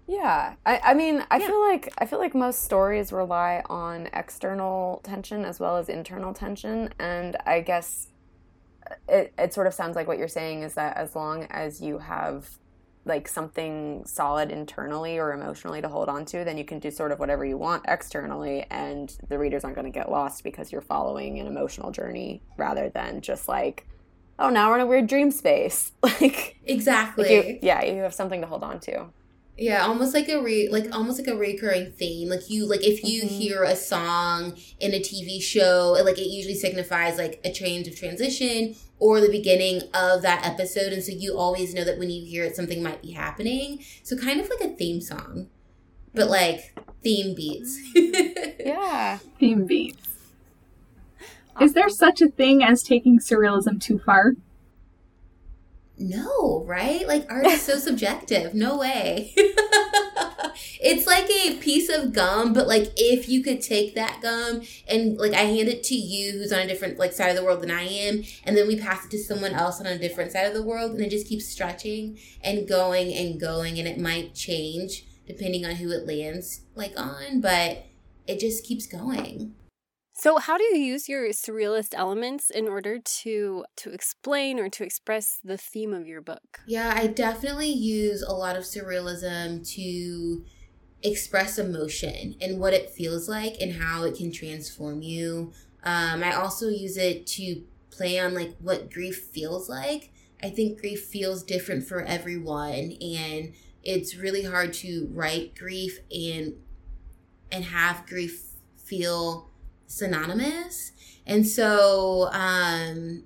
Yeah, 0.08 0.56
I, 0.66 0.80
I 0.80 0.94
mean, 0.94 1.24
I 1.30 1.38
yeah. 1.38 1.48
feel 1.48 1.60
like 1.60 1.94
I 1.98 2.06
feel 2.06 2.20
like 2.20 2.34
most 2.34 2.64
stories 2.64 3.12
rely 3.12 3.62
on 3.70 4.08
external 4.14 5.02
tension 5.04 5.44
as 5.44 5.60
well 5.60 5.76
as 5.76 5.90
internal 5.90 6.34
tension, 6.34 6.94
and 6.98 7.36
I 7.46 7.60
guess 7.60 8.08
it 9.10 9.34
it 9.38 9.54
sort 9.54 9.68
of 9.68 9.74
sounds 9.74 9.98
like 9.98 10.08
what 10.08 10.18
you're 10.18 10.30
saying 10.30 10.64
is 10.64 10.76
that 10.76 10.96
as 10.96 11.14
long 11.14 11.44
as 11.50 11.82
you 11.82 11.98
have 11.98 12.58
like 13.04 13.28
something 13.28 14.04
solid 14.06 14.50
internally 14.52 15.18
or 15.18 15.34
emotionally 15.34 15.82
to 15.82 15.90
hold 15.90 16.08
on 16.08 16.26
to, 16.26 16.44
then 16.44 16.58
you 16.58 16.66
can 16.66 16.80
do 16.80 16.90
sort 16.90 17.12
of 17.12 17.20
whatever 17.20 17.46
you 17.46 17.58
want 17.58 17.84
externally, 17.86 18.66
and 18.70 19.18
the 19.28 19.38
readers 19.38 19.66
aren't 19.66 19.76
going 19.76 19.92
to 19.92 19.98
get 19.98 20.10
lost 20.10 20.42
because 20.42 20.72
you're 20.72 20.82
following 20.82 21.38
an 21.40 21.48
emotional 21.48 21.92
journey 21.92 22.42
rather 22.58 22.90
than 22.90 23.20
just 23.20 23.50
like, 23.50 23.86
oh, 24.40 24.50
now 24.50 24.70
we're 24.70 24.76
in 24.76 24.82
a 24.82 24.88
weird 24.88 25.08
dream 25.08 25.32
space. 25.32 25.92
like 26.02 26.58
exactly, 26.64 27.24
like 27.24 27.46
you, 27.48 27.60
yeah, 27.62 27.84
you 27.84 28.02
have 28.04 28.14
something 28.14 28.40
to 28.40 28.48
hold 28.48 28.64
on 28.64 28.80
to. 28.80 29.08
Yeah, 29.58 29.86
almost 29.86 30.14
like 30.14 30.30
a 30.30 30.40
re 30.42 30.70
like 30.70 30.94
almost 30.96 31.18
like 31.18 31.28
a 31.28 31.36
recurring 31.36 31.92
theme. 31.92 32.30
Like 32.30 32.50
you 32.50 32.68
like 32.68 32.84
if 32.84 33.04
you 33.04 33.24
mm-hmm. 33.24 33.34
hear 33.34 33.64
a 33.64 33.76
song 33.76 34.56
in 34.80 34.94
a 34.94 35.00
TV 35.00 35.42
show, 35.42 35.98
like 36.04 36.20
it 36.20 36.28
usually 36.28 36.54
signifies 36.54 37.18
like 37.18 37.42
a 37.44 37.52
change 37.52 37.88
of 37.88 37.96
transition 37.98 38.76
or 39.00 39.20
the 39.20 39.30
beginning 39.30 39.82
of 39.96 40.22
that 40.22 40.46
episode, 40.46 40.94
and 40.94 41.04
so 41.04 41.12
you 41.12 41.38
always 41.38 41.74
know 41.74 41.84
that 41.84 41.98
when 41.98 42.12
you 42.12 42.24
hear 42.24 42.44
it, 42.44 42.56
something 42.56 42.84
might 42.84 43.02
be 43.02 43.12
happening. 43.12 43.84
So 44.04 44.16
kind 44.16 44.40
of 44.40 44.50
like 44.50 44.62
a 44.62 44.76
theme 44.76 45.02
song, 45.02 45.48
but 46.14 46.30
like 46.30 46.78
theme 47.02 47.34
beats. 47.34 47.80
yeah, 48.60 49.18
theme 49.40 49.66
beats. 49.66 50.04
Is 51.60 51.74
there 51.74 51.90
such 51.90 52.22
a 52.22 52.30
thing 52.30 52.64
as 52.64 52.84
taking 52.84 53.18
surrealism 53.18 53.82
too 53.82 53.98
far? 53.98 54.34
No, 56.00 56.64
right? 56.66 57.08
Like 57.08 57.26
art 57.32 57.46
is 57.48 57.62
so 57.62 57.78
subjective. 57.78 58.54
No 58.54 58.78
way. 58.78 59.34
it's 60.80 61.08
like 61.08 61.30
a 61.30 61.58
piece 61.58 61.90
of 61.90 62.14
gum, 62.14 62.54
but 62.54 62.68
like 62.68 62.92
if 62.96 63.28
you 63.28 63.44
could 63.44 63.62
take 63.62 63.96
that 63.96 64.22
gum 64.22 64.62
and 64.88 65.18
like 65.18 65.34
I 65.34 65.42
hand 65.42 65.70
it 65.70 65.84
to 65.86 65.96
you 65.96 66.34
who's 66.34 66.54
on 66.54 66.60
a 66.60 66.68
different 66.68 67.00
like 67.00 67.14
side 67.14 67.30
of 67.30 67.36
the 67.36 67.44
world 67.44 67.62
than 67.62 67.72
I 67.72 67.84
am, 67.84 68.24
and 68.44 68.56
then 68.56 68.68
we 68.68 68.80
pass 68.80 69.06
it 69.06 69.12
to 69.12 69.18
someone 69.18 69.54
else 69.54 69.80
on 69.80 69.88
a 69.88 69.98
different 69.98 70.32
side 70.32 70.46
of 70.46 70.54
the 70.54 70.64
world, 70.64 70.92
and 70.92 71.02
it 71.02 71.10
just 71.10 71.28
keeps 71.28 71.48
stretching 71.48 72.20
and 72.42 72.68
going 72.68 73.14
and 73.14 73.40
going, 73.40 73.80
and 73.80 73.88
it 73.88 74.00
might 74.00 74.36
change 74.36 75.06
depending 75.26 75.66
on 75.66 75.76
who 75.76 75.92
it 75.92 76.08
lands 76.08 76.62
like 76.76 76.94
on, 76.96 77.42
but 77.42 77.86
it 78.28 78.40
just 78.40 78.66
keeps 78.66 78.86
going. 78.86 79.54
So, 80.20 80.40
how 80.40 80.58
do 80.58 80.64
you 80.64 80.78
use 80.78 81.08
your 81.08 81.28
surrealist 81.30 81.94
elements 81.94 82.50
in 82.50 82.68
order 82.68 82.98
to 82.98 83.66
to 83.78 83.92
explain 83.92 84.60
or 84.60 84.68
to 84.70 84.84
express 84.84 85.40
the 85.44 85.58
theme 85.58 85.94
of 85.94 86.08
your 86.08 86.22
book? 86.22 86.62
Yeah, 86.66 86.92
I 86.96 87.08
definitely 87.08 87.72
use 87.72 88.24
a 88.24 88.34
lot 88.34 88.56
of 88.56 88.64
surrealism 88.64 89.68
to 89.76 90.44
express 91.04 91.60
emotion 91.60 92.36
and 92.42 92.60
what 92.60 92.74
it 92.74 92.90
feels 92.90 93.30
like 93.30 93.58
and 93.62 93.74
how 93.74 94.04
it 94.06 94.18
can 94.18 94.32
transform 94.32 95.04
you. 95.04 95.54
Um, 95.84 96.24
I 96.24 96.34
also 96.34 96.70
use 96.70 96.98
it 96.98 97.28
to 97.28 97.64
play 97.92 98.20
on 98.20 98.34
like 98.34 98.58
what 98.58 98.92
grief 98.92 99.18
feels 99.32 99.70
like. 99.70 100.12
I 100.42 100.50
think 100.50 100.80
grief 100.80 101.06
feels 101.06 101.44
different 101.44 101.88
for 101.88 102.02
everyone, 102.02 102.94
and 103.02 103.54
it's 103.84 104.16
really 104.16 104.44
hard 104.44 104.74
to 104.74 105.08
write 105.12 105.56
grief 105.56 106.00
and 106.12 106.56
and 107.52 107.66
have 107.66 108.06
grief 108.08 108.54
feel 108.78 109.50
synonymous. 109.88 110.92
And 111.26 111.48
so 111.48 112.30
um, 112.32 113.24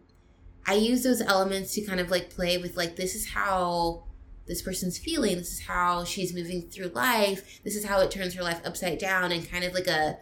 I 0.66 0.76
use 0.76 1.04
those 1.04 1.22
elements 1.22 1.74
to 1.76 1.82
kind 1.82 2.00
of 2.00 2.10
like 2.10 2.30
play 2.30 2.58
with 2.58 2.78
like, 2.78 2.96
this 2.96 3.16
is 3.16 3.30
how 3.30 4.04
this 4.48 4.62
person's 4.62 4.98
feeling. 4.98 5.38
This 5.38 5.52
is 5.54 5.62
how 5.62 6.04
she's 6.04 6.34
moving 6.34 6.64
through 6.64 6.90
life. 6.90 7.62
This 7.64 7.76
is 7.76 7.86
how 7.86 8.00
it 8.02 8.12
turns 8.12 8.34
her 8.36 8.44
life 8.44 8.62
upside 8.66 8.98
down 8.98 9.32
and 9.32 9.50
kind 9.50 9.64
of 9.64 9.74
like 9.74 9.88
a 9.88 10.18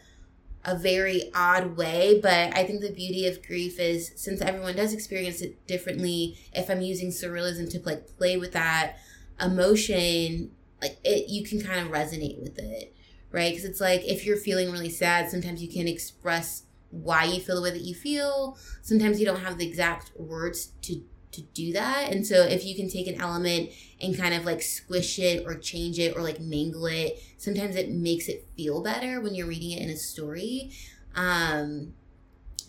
a 0.66 0.76
very 0.78 1.32
odd 1.34 1.78
way. 1.78 2.20
But 2.22 2.56
I 2.56 2.64
think 2.66 2.82
the 2.82 2.92
beauty 2.92 3.28
of 3.28 3.46
grief 3.46 3.80
is 3.80 4.12
since 4.16 4.42
everyone 4.42 4.76
does 4.76 4.94
experience 4.94 5.42
it 5.42 5.66
differently, 5.68 6.38
if 6.54 6.70
I'm 6.70 6.82
using 6.82 7.10
surrealism 7.10 7.70
to 7.72 7.80
like 7.80 8.18
play 8.18 8.38
with 8.38 8.52
that 8.54 8.98
emotion, 9.42 10.52
like 10.82 10.98
it, 11.04 11.30
you 11.30 11.46
can 11.46 11.62
kind 11.62 11.80
of 11.80 11.92
resonate 11.92 12.42
with 12.42 12.60
it, 12.60 12.94
right? 13.32 13.52
Because 13.52 13.66
it's 13.66 13.82
like 13.82 14.04
if 14.06 14.26
you're 14.26 14.38
feeling 14.38 14.72
really 14.72 14.90
sad, 14.90 15.30
sometimes 15.30 15.62
you 15.62 15.70
can 15.70 15.88
express 15.88 16.64
why 16.92 17.24
you 17.24 17.40
feel 17.40 17.56
the 17.56 17.62
way 17.62 17.72
that 17.72 17.82
you 17.82 17.94
feel. 17.94 18.58
Sometimes 18.82 19.20
you 19.20 19.26
don't 19.26 19.42
have 19.42 19.58
the 19.58 19.68
exact 19.68 20.12
words 20.18 20.72
to 20.84 21.04
to 21.32 21.42
do 21.42 21.72
that. 21.74 22.12
And 22.12 22.26
so 22.26 22.44
if 22.44 22.66
you 22.66 22.76
can 22.76 22.90
take 22.90 23.06
an 23.08 23.22
element 23.22 23.70
and 24.02 24.18
kind 24.18 24.34
of 24.34 24.46
like 24.46 24.64
squish 24.64 25.20
it 25.20 25.46
or 25.46 25.54
change 25.54 26.00
it 26.00 26.16
or 26.16 26.22
like 26.22 26.40
mangle 26.40 26.88
it, 26.88 27.22
sometimes 27.38 27.76
it 27.76 27.92
makes 27.92 28.28
it 28.28 28.48
feel 28.58 28.82
better 28.82 29.22
when 29.22 29.36
you're 29.36 29.48
reading 29.48 29.72
it 29.72 29.82
in 29.82 29.90
a 29.90 29.96
story. 29.96 30.72
Um 31.16 31.94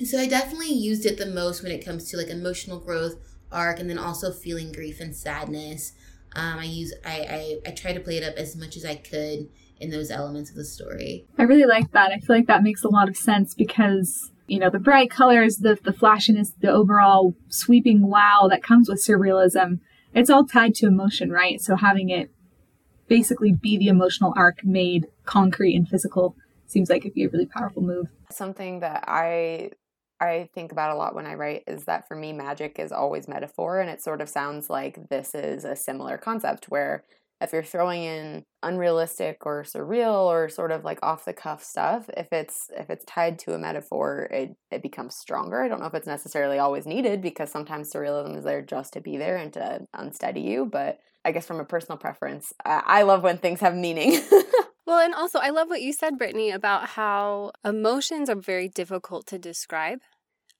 so 0.04 0.18
I 0.18 0.26
definitely 0.26 0.72
used 0.72 1.06
it 1.06 1.18
the 1.18 1.26
most 1.26 1.62
when 1.62 1.72
it 1.72 1.84
comes 1.84 2.10
to 2.10 2.16
like 2.16 2.28
emotional 2.28 2.78
growth 2.78 3.16
arc 3.50 3.80
and 3.80 3.88
then 3.88 3.98
also 3.98 4.30
feeling 4.30 4.72
grief 4.72 5.00
and 5.00 5.16
sadness. 5.16 5.92
Um 6.36 6.58
I 6.58 6.64
use 6.64 6.92
I 7.04 7.60
I, 7.66 7.70
I 7.70 7.70
try 7.72 7.94
to 7.94 8.00
play 8.00 8.18
it 8.18 8.24
up 8.24 8.36
as 8.36 8.56
much 8.56 8.76
as 8.76 8.84
I 8.84 8.96
could 8.96 9.48
in 9.80 9.90
those 9.90 10.10
elements 10.10 10.50
of 10.50 10.56
the 10.56 10.64
story. 10.64 11.26
I 11.38 11.44
really 11.44 11.66
like 11.66 11.90
that. 11.92 12.12
I 12.12 12.18
feel 12.18 12.36
like 12.36 12.46
that 12.46 12.62
makes 12.62 12.84
a 12.84 12.88
lot 12.88 13.08
of 13.08 13.16
sense 13.16 13.54
because 13.54 14.30
you 14.50 14.58
know, 14.58 14.68
the 14.68 14.80
bright 14.80 15.10
colors, 15.10 15.58
the, 15.58 15.78
the 15.84 15.92
flashiness, 15.92 16.50
the 16.60 16.70
overall 16.70 17.36
sweeping 17.48 18.08
wow 18.08 18.48
that 18.50 18.64
comes 18.64 18.88
with 18.88 18.98
surrealism, 18.98 19.78
it's 20.12 20.28
all 20.28 20.44
tied 20.44 20.74
to 20.74 20.86
emotion, 20.86 21.30
right? 21.30 21.60
So 21.60 21.76
having 21.76 22.10
it 22.10 22.32
basically 23.06 23.52
be 23.52 23.78
the 23.78 23.86
emotional 23.86 24.34
arc 24.36 24.64
made 24.64 25.06
concrete 25.24 25.76
and 25.76 25.88
physical 25.88 26.34
seems 26.66 26.90
like 26.90 27.02
it'd 27.02 27.14
be 27.14 27.24
a 27.24 27.28
really 27.28 27.46
powerful 27.46 27.82
move. 27.82 28.08
Something 28.30 28.80
that 28.80 29.04
I 29.06 29.70
I 30.20 30.50
think 30.52 30.70
about 30.70 30.94
a 30.94 30.98
lot 30.98 31.14
when 31.14 31.26
I 31.26 31.34
write 31.34 31.64
is 31.66 31.84
that 31.84 32.06
for 32.06 32.14
me 32.14 32.32
magic 32.32 32.78
is 32.78 32.92
always 32.92 33.26
metaphor 33.28 33.80
and 33.80 33.88
it 33.88 34.02
sort 34.02 34.20
of 34.20 34.28
sounds 34.28 34.68
like 34.68 35.08
this 35.08 35.34
is 35.34 35.64
a 35.64 35.74
similar 35.76 36.18
concept 36.18 36.66
where 36.68 37.04
if 37.40 37.52
you're 37.52 37.62
throwing 37.62 38.02
in 38.02 38.44
unrealistic 38.62 39.46
or 39.46 39.62
surreal 39.62 40.26
or 40.26 40.48
sort 40.48 40.70
of 40.70 40.84
like 40.84 40.98
off 41.02 41.24
the 41.24 41.32
cuff 41.32 41.64
stuff 41.64 42.10
if 42.16 42.28
it's 42.32 42.70
if 42.76 42.90
it's 42.90 43.04
tied 43.06 43.38
to 43.38 43.54
a 43.54 43.58
metaphor 43.58 44.28
it 44.30 44.56
it 44.70 44.82
becomes 44.82 45.16
stronger. 45.16 45.62
I 45.62 45.68
don't 45.68 45.80
know 45.80 45.86
if 45.86 45.94
it's 45.94 46.06
necessarily 46.06 46.58
always 46.58 46.86
needed 46.86 47.22
because 47.22 47.50
sometimes 47.50 47.92
surrealism 47.92 48.36
is 48.36 48.44
there 48.44 48.62
just 48.62 48.92
to 48.92 49.00
be 49.00 49.16
there 49.16 49.36
and 49.36 49.52
to 49.54 49.86
unsteady 49.94 50.40
you 50.40 50.66
but 50.66 50.98
i 51.24 51.32
guess 51.32 51.46
from 51.46 51.60
a 51.60 51.64
personal 51.64 51.98
preference 51.98 52.52
i, 52.64 52.82
I 52.86 53.02
love 53.02 53.22
when 53.22 53.38
things 53.38 53.60
have 53.60 53.74
meaning. 53.74 54.20
Well 54.86 54.98
and 54.98 55.14
also 55.14 55.38
i 55.38 55.50
love 55.50 55.68
what 55.68 55.82
you 55.82 55.92
said 55.92 56.18
brittany 56.18 56.50
about 56.50 56.88
how 56.88 57.52
emotions 57.64 58.28
are 58.28 58.34
very 58.34 58.68
difficult 58.68 59.24
to 59.28 59.38
describe 59.38 60.00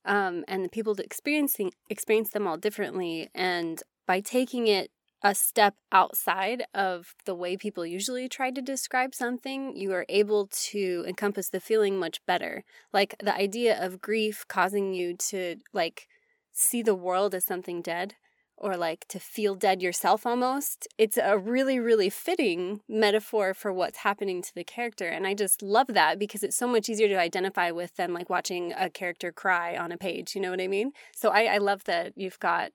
um, 0.05 0.45
and 0.47 0.63
the 0.63 0.69
people 0.69 0.93
experiencing 0.93 1.73
experience 1.89 2.29
them 2.29 2.47
all 2.47 2.55
differently 2.55 3.29
and 3.35 3.83
by 4.07 4.21
taking 4.21 4.67
it 4.67 4.89
a 5.23 5.35
step 5.35 5.75
outside 5.91 6.63
of 6.73 7.13
the 7.25 7.35
way 7.35 7.55
people 7.55 7.85
usually 7.85 8.27
try 8.27 8.49
to 8.49 8.61
describe 8.61 9.13
something, 9.13 9.75
you 9.75 9.93
are 9.93 10.05
able 10.09 10.47
to 10.47 11.05
encompass 11.07 11.49
the 11.49 11.59
feeling 11.59 11.99
much 11.99 12.25
better. 12.25 12.63
Like 12.91 13.15
the 13.19 13.35
idea 13.35 13.79
of 13.79 14.01
grief 14.01 14.45
causing 14.47 14.93
you 14.93 15.15
to 15.29 15.57
like 15.73 16.07
see 16.51 16.81
the 16.81 16.95
world 16.95 17.35
as 17.35 17.45
something 17.45 17.81
dead 17.81 18.15
or 18.57 18.77
like 18.77 19.07
to 19.09 19.19
feel 19.19 19.55
dead 19.55 19.81
yourself 19.81 20.25
almost. 20.25 20.87
It's 20.97 21.17
a 21.17 21.37
really, 21.37 21.79
really 21.79 22.09
fitting 22.09 22.81
metaphor 22.87 23.53
for 23.53 23.73
what's 23.73 23.99
happening 23.99 24.41
to 24.43 24.53
the 24.53 24.63
character. 24.63 25.07
And 25.07 25.25
I 25.25 25.33
just 25.33 25.63
love 25.63 25.87
that 25.89 26.19
because 26.19 26.43
it's 26.43 26.57
so 26.57 26.67
much 26.67 26.87
easier 26.87 27.07
to 27.07 27.19
identify 27.19 27.71
with 27.71 27.95
than 27.95 28.13
like 28.13 28.29
watching 28.29 28.73
a 28.73 28.89
character 28.89 29.31
cry 29.31 29.75
on 29.75 29.91
a 29.91 29.97
page. 29.97 30.35
You 30.35 30.41
know 30.41 30.51
what 30.51 30.61
I 30.61 30.67
mean? 30.67 30.91
So 31.15 31.29
I, 31.29 31.45
I 31.45 31.57
love 31.57 31.85
that 31.85 32.13
you've 32.15 32.39
got 32.39 32.71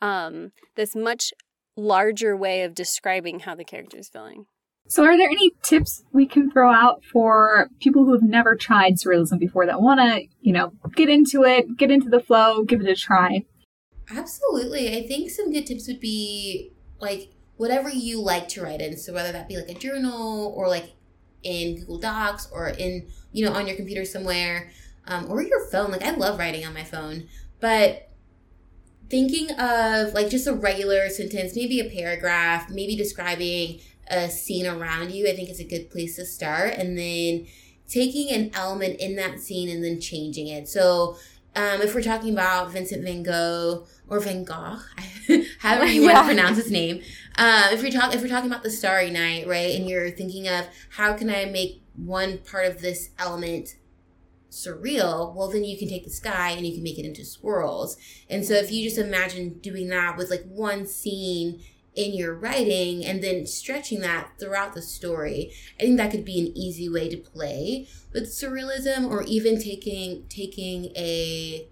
um, 0.00 0.50
this 0.74 0.96
much 0.96 1.32
larger 1.76 2.36
way 2.36 2.62
of 2.62 2.74
describing 2.74 3.40
how 3.40 3.54
the 3.54 3.64
character 3.64 3.98
is 3.98 4.08
feeling. 4.08 4.46
So, 4.88 5.04
are 5.04 5.16
there 5.16 5.30
any 5.30 5.52
tips 5.62 6.02
we 6.12 6.26
can 6.26 6.50
throw 6.50 6.70
out 6.70 7.04
for 7.04 7.68
people 7.80 8.04
who 8.04 8.12
have 8.12 8.22
never 8.22 8.56
tried 8.56 8.94
surrealism 8.94 9.38
before 9.38 9.64
that 9.66 9.80
want 9.80 10.00
to, 10.00 10.26
you 10.40 10.52
know, 10.52 10.72
get 10.94 11.08
into 11.08 11.44
it, 11.44 11.76
get 11.76 11.90
into 11.90 12.10
the 12.10 12.20
flow, 12.20 12.64
give 12.64 12.80
it 12.80 12.88
a 12.88 12.96
try? 12.96 13.44
Absolutely. 14.10 14.96
I 14.96 15.06
think 15.06 15.30
some 15.30 15.52
good 15.52 15.66
tips 15.66 15.86
would 15.86 16.00
be 16.00 16.72
like 17.00 17.32
whatever 17.56 17.88
you 17.88 18.20
like 18.20 18.48
to 18.48 18.62
write 18.62 18.80
in. 18.80 18.96
So, 18.96 19.14
whether 19.14 19.32
that 19.32 19.48
be 19.48 19.56
like 19.56 19.70
a 19.70 19.74
journal 19.74 20.52
or 20.56 20.68
like 20.68 20.92
in 21.42 21.76
Google 21.76 21.98
Docs 21.98 22.48
or 22.52 22.68
in, 22.68 23.06
you 23.32 23.46
know, 23.46 23.52
on 23.52 23.66
your 23.66 23.76
computer 23.76 24.04
somewhere 24.04 24.72
um, 25.06 25.30
or 25.30 25.42
your 25.42 25.66
phone. 25.70 25.90
Like, 25.90 26.02
I 26.02 26.10
love 26.10 26.38
writing 26.38 26.66
on 26.66 26.74
my 26.74 26.84
phone, 26.84 27.28
but 27.60 28.10
thinking 29.12 29.50
of 29.58 30.14
like 30.14 30.30
just 30.30 30.46
a 30.46 30.54
regular 30.54 31.10
sentence, 31.10 31.54
maybe 31.54 31.80
a 31.80 31.90
paragraph, 31.90 32.70
maybe 32.70 32.96
describing 32.96 33.78
a 34.08 34.30
scene 34.30 34.66
around 34.66 35.12
you, 35.12 35.28
I 35.28 35.36
think 35.36 35.50
is 35.50 35.60
a 35.60 35.64
good 35.64 35.90
place 35.90 36.16
to 36.16 36.24
start. 36.24 36.72
And 36.78 36.98
then 36.98 37.46
taking 37.86 38.34
an 38.34 38.50
element 38.54 38.98
in 39.00 39.16
that 39.16 39.38
scene 39.38 39.68
and 39.68 39.84
then 39.84 40.00
changing 40.00 40.48
it. 40.48 40.66
So, 40.66 41.18
um, 41.54 41.82
if 41.82 41.94
we're 41.94 42.00
talking 42.00 42.32
about 42.32 42.72
Vincent 42.72 43.04
van 43.04 43.22
Gogh 43.22 43.86
or 44.08 44.18
Van 44.18 44.44
Gogh, 44.44 44.78
however 45.58 45.84
you 45.84 46.04
yeah. 46.04 46.14
want 46.14 46.26
to 46.26 46.34
pronounce 46.34 46.56
his 46.56 46.70
name, 46.70 47.02
uh, 47.36 47.68
if 47.70 47.82
you're 47.82 47.90
talking 47.90 48.16
if 48.16 48.22
we're 48.22 48.30
talking 48.30 48.50
about 48.50 48.62
the 48.62 48.70
Starry 48.70 49.10
Night, 49.10 49.46
right, 49.46 49.74
and 49.74 49.86
you're 49.86 50.10
thinking 50.10 50.48
of 50.48 50.64
how 50.88 51.12
can 51.12 51.28
I 51.28 51.44
make 51.44 51.82
one 51.96 52.38
part 52.38 52.64
of 52.64 52.80
this 52.80 53.10
element 53.18 53.76
surreal, 54.52 55.34
well, 55.34 55.48
then 55.48 55.64
you 55.64 55.78
can 55.78 55.88
take 55.88 56.04
the 56.04 56.10
sky 56.10 56.50
and 56.50 56.66
you 56.66 56.74
can 56.74 56.82
make 56.82 56.98
it 56.98 57.06
into 57.06 57.24
swirls. 57.24 57.96
And 58.28 58.44
so 58.44 58.54
if 58.54 58.70
you 58.70 58.84
just 58.84 58.98
imagine 58.98 59.58
doing 59.60 59.88
that 59.88 60.16
with 60.16 60.30
like 60.30 60.44
one 60.44 60.86
scene 60.86 61.62
in 61.94 62.14
your 62.14 62.34
writing 62.34 63.04
and 63.04 63.22
then 63.22 63.46
stretching 63.46 64.00
that 64.00 64.30
throughout 64.38 64.74
the 64.74 64.82
story, 64.82 65.52
I 65.80 65.84
think 65.84 65.96
that 65.96 66.10
could 66.10 66.24
be 66.24 66.38
an 66.40 66.56
easy 66.56 66.88
way 66.88 67.08
to 67.08 67.16
play 67.16 67.88
with 68.12 68.24
surrealism 68.24 69.10
or 69.10 69.22
even 69.24 69.60
taking 69.60 70.26
taking 70.28 70.86
a 70.96 71.66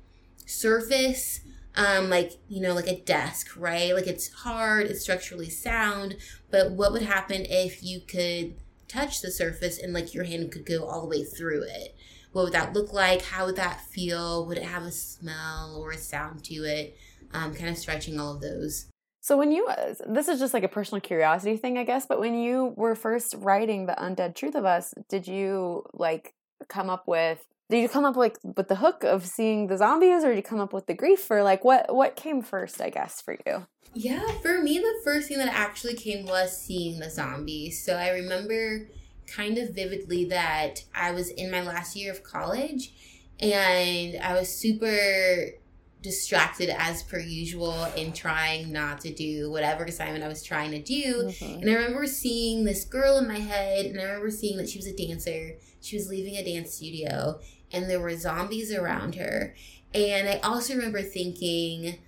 surface 0.47 1.41
um 1.77 2.11
like 2.11 2.33
you 2.49 2.61
know 2.61 2.75
like 2.75 2.89
a 2.89 3.01
desk 3.03 3.57
right 3.57 3.95
like 3.95 4.09
it's 4.09 4.33
hard 4.33 4.87
it's 4.87 5.03
structurally 5.03 5.49
sound 5.49 6.17
but 6.51 6.73
what 6.73 6.91
would 6.91 7.03
happen 7.03 7.47
if 7.49 7.85
you 7.85 8.01
could 8.01 8.55
touch 8.89 9.21
the 9.21 9.31
surface 9.31 9.79
and 9.79 9.93
like 9.93 10.13
your 10.13 10.25
hand 10.25 10.51
could 10.51 10.67
go 10.67 10.85
all 10.85 11.03
the 11.03 11.07
way 11.07 11.23
through 11.23 11.63
it 11.63 11.95
what 12.33 12.45
would 12.45 12.53
that 12.53 12.73
look 12.73 12.93
like? 12.93 13.23
How 13.23 13.47
would 13.47 13.57
that 13.57 13.81
feel? 13.81 14.47
Would 14.47 14.59
it 14.59 14.65
have 14.65 14.85
a 14.85 14.93
smell 14.93 15.77
or 15.81 15.93
a 15.93 15.99
sound 15.99 16.45
to 16.45 16.55
it? 16.65 16.97
Um, 17.33 17.55
kind 17.55 17.71
of 17.71 17.79
stretching 17.79 18.19
all 18.19 18.35
of 18.35 18.41
those. 18.41 18.87
So 19.21 19.37
when 19.37 19.53
you, 19.53 19.67
uh, 19.67 19.95
this 20.09 20.29
is 20.29 20.39
just 20.39 20.55
like 20.55 20.63
a 20.63 20.69
personal 20.69 21.01
curiosity 21.01 21.57
thing, 21.57 21.77
I 21.77 21.85
guess. 21.85 22.07
But 22.07 22.21
when 22.21 22.39
you 22.39 22.73
were 22.77 22.95
first 22.95 23.35
writing 23.39 23.87
the 23.87 23.93
Undead 23.93 24.35
Truth 24.35 24.55
of 24.55 24.65
Us, 24.65 24.95
did 25.09 25.29
you 25.29 25.85
like 25.93 26.35
come 26.69 26.89
up 26.89 27.07
with? 27.07 27.45
Did 27.69 27.83
you 27.83 27.89
come 27.89 28.05
up 28.05 28.17
like 28.17 28.39
with 28.57 28.69
the 28.69 28.77
hook 28.77 29.05
of 29.05 29.27
seeing 29.27 29.67
the 29.67 29.77
zombies, 29.77 30.25
or 30.25 30.29
did 30.31 30.37
you 30.37 30.43
come 30.43 30.59
up 30.59 30.73
with 30.73 30.87
the 30.87 30.95
grief, 30.95 31.31
or 31.31 31.43
like 31.43 31.65
what 31.65 31.95
what 31.95 32.17
came 32.17 32.43
first? 32.43 32.81
I 32.81 32.91
guess 32.91 33.21
for 33.21 33.37
you. 33.47 33.67
Yeah, 33.95 34.27
for 34.43 34.61
me, 34.61 34.79
the 34.79 35.01
first 35.05 35.29
thing 35.29 35.39
that 35.39 35.53
actually 35.53 35.95
came 35.95 36.27
was 36.27 36.57
seeing 36.57 36.99
the 36.99 37.11
zombies. 37.11 37.85
So 37.85 37.97
I 37.97 38.11
remember 38.11 38.89
kind 39.31 39.59
of 39.59 39.75
vividly 39.75 40.25
that 40.27 40.85
I 40.95 41.13
was 41.13 41.31
in 41.31 41.51
my 41.51 41.63
last 41.63 41.97
year 41.97 42.11
of 42.11 42.23
college 42.23 42.93
and 43.41 44.21
I 44.23 44.35
was 44.35 44.49
super 44.49 45.55
distracted 46.03 46.71
as 46.71 47.03
per 47.03 47.19
usual 47.19 47.85
in 47.97 48.13
trying 48.13 48.73
not 48.73 49.01
to 49.01 49.13
do 49.13 49.51
whatever 49.51 49.85
assignment 49.85 50.25
I 50.25 50.29
was 50.29 50.43
trying 50.43 50.71
to 50.71 50.83
do. 50.83 51.25
Mm-hmm. 51.27 51.61
And 51.61 51.71
I 51.71 51.75
remember 51.75 52.07
seeing 52.07 52.65
this 52.65 52.85
girl 52.85 53.19
in 53.19 53.29
my 53.29 53.39
head, 53.39 53.87
and 53.87 54.01
I 54.01 54.05
remember 54.05 54.31
seeing 54.31 54.57
that 54.57 54.69
she 54.69 54.79
was 54.79 54.87
a 54.87 54.97
dancer. 54.97 55.57
She 55.81 55.97
was 55.97 56.09
leaving 56.09 56.37
a 56.37 56.45
dance 56.45 56.75
studio, 56.75 57.41
and 57.73 57.89
there 57.89 58.01
were 58.01 58.17
zombies 58.17 58.73
around 58.73 59.17
her. 59.17 59.55
And 59.93 60.29
I 60.29 60.39
also 60.43 60.75
remember 60.75 61.03
thinking, 61.03 61.99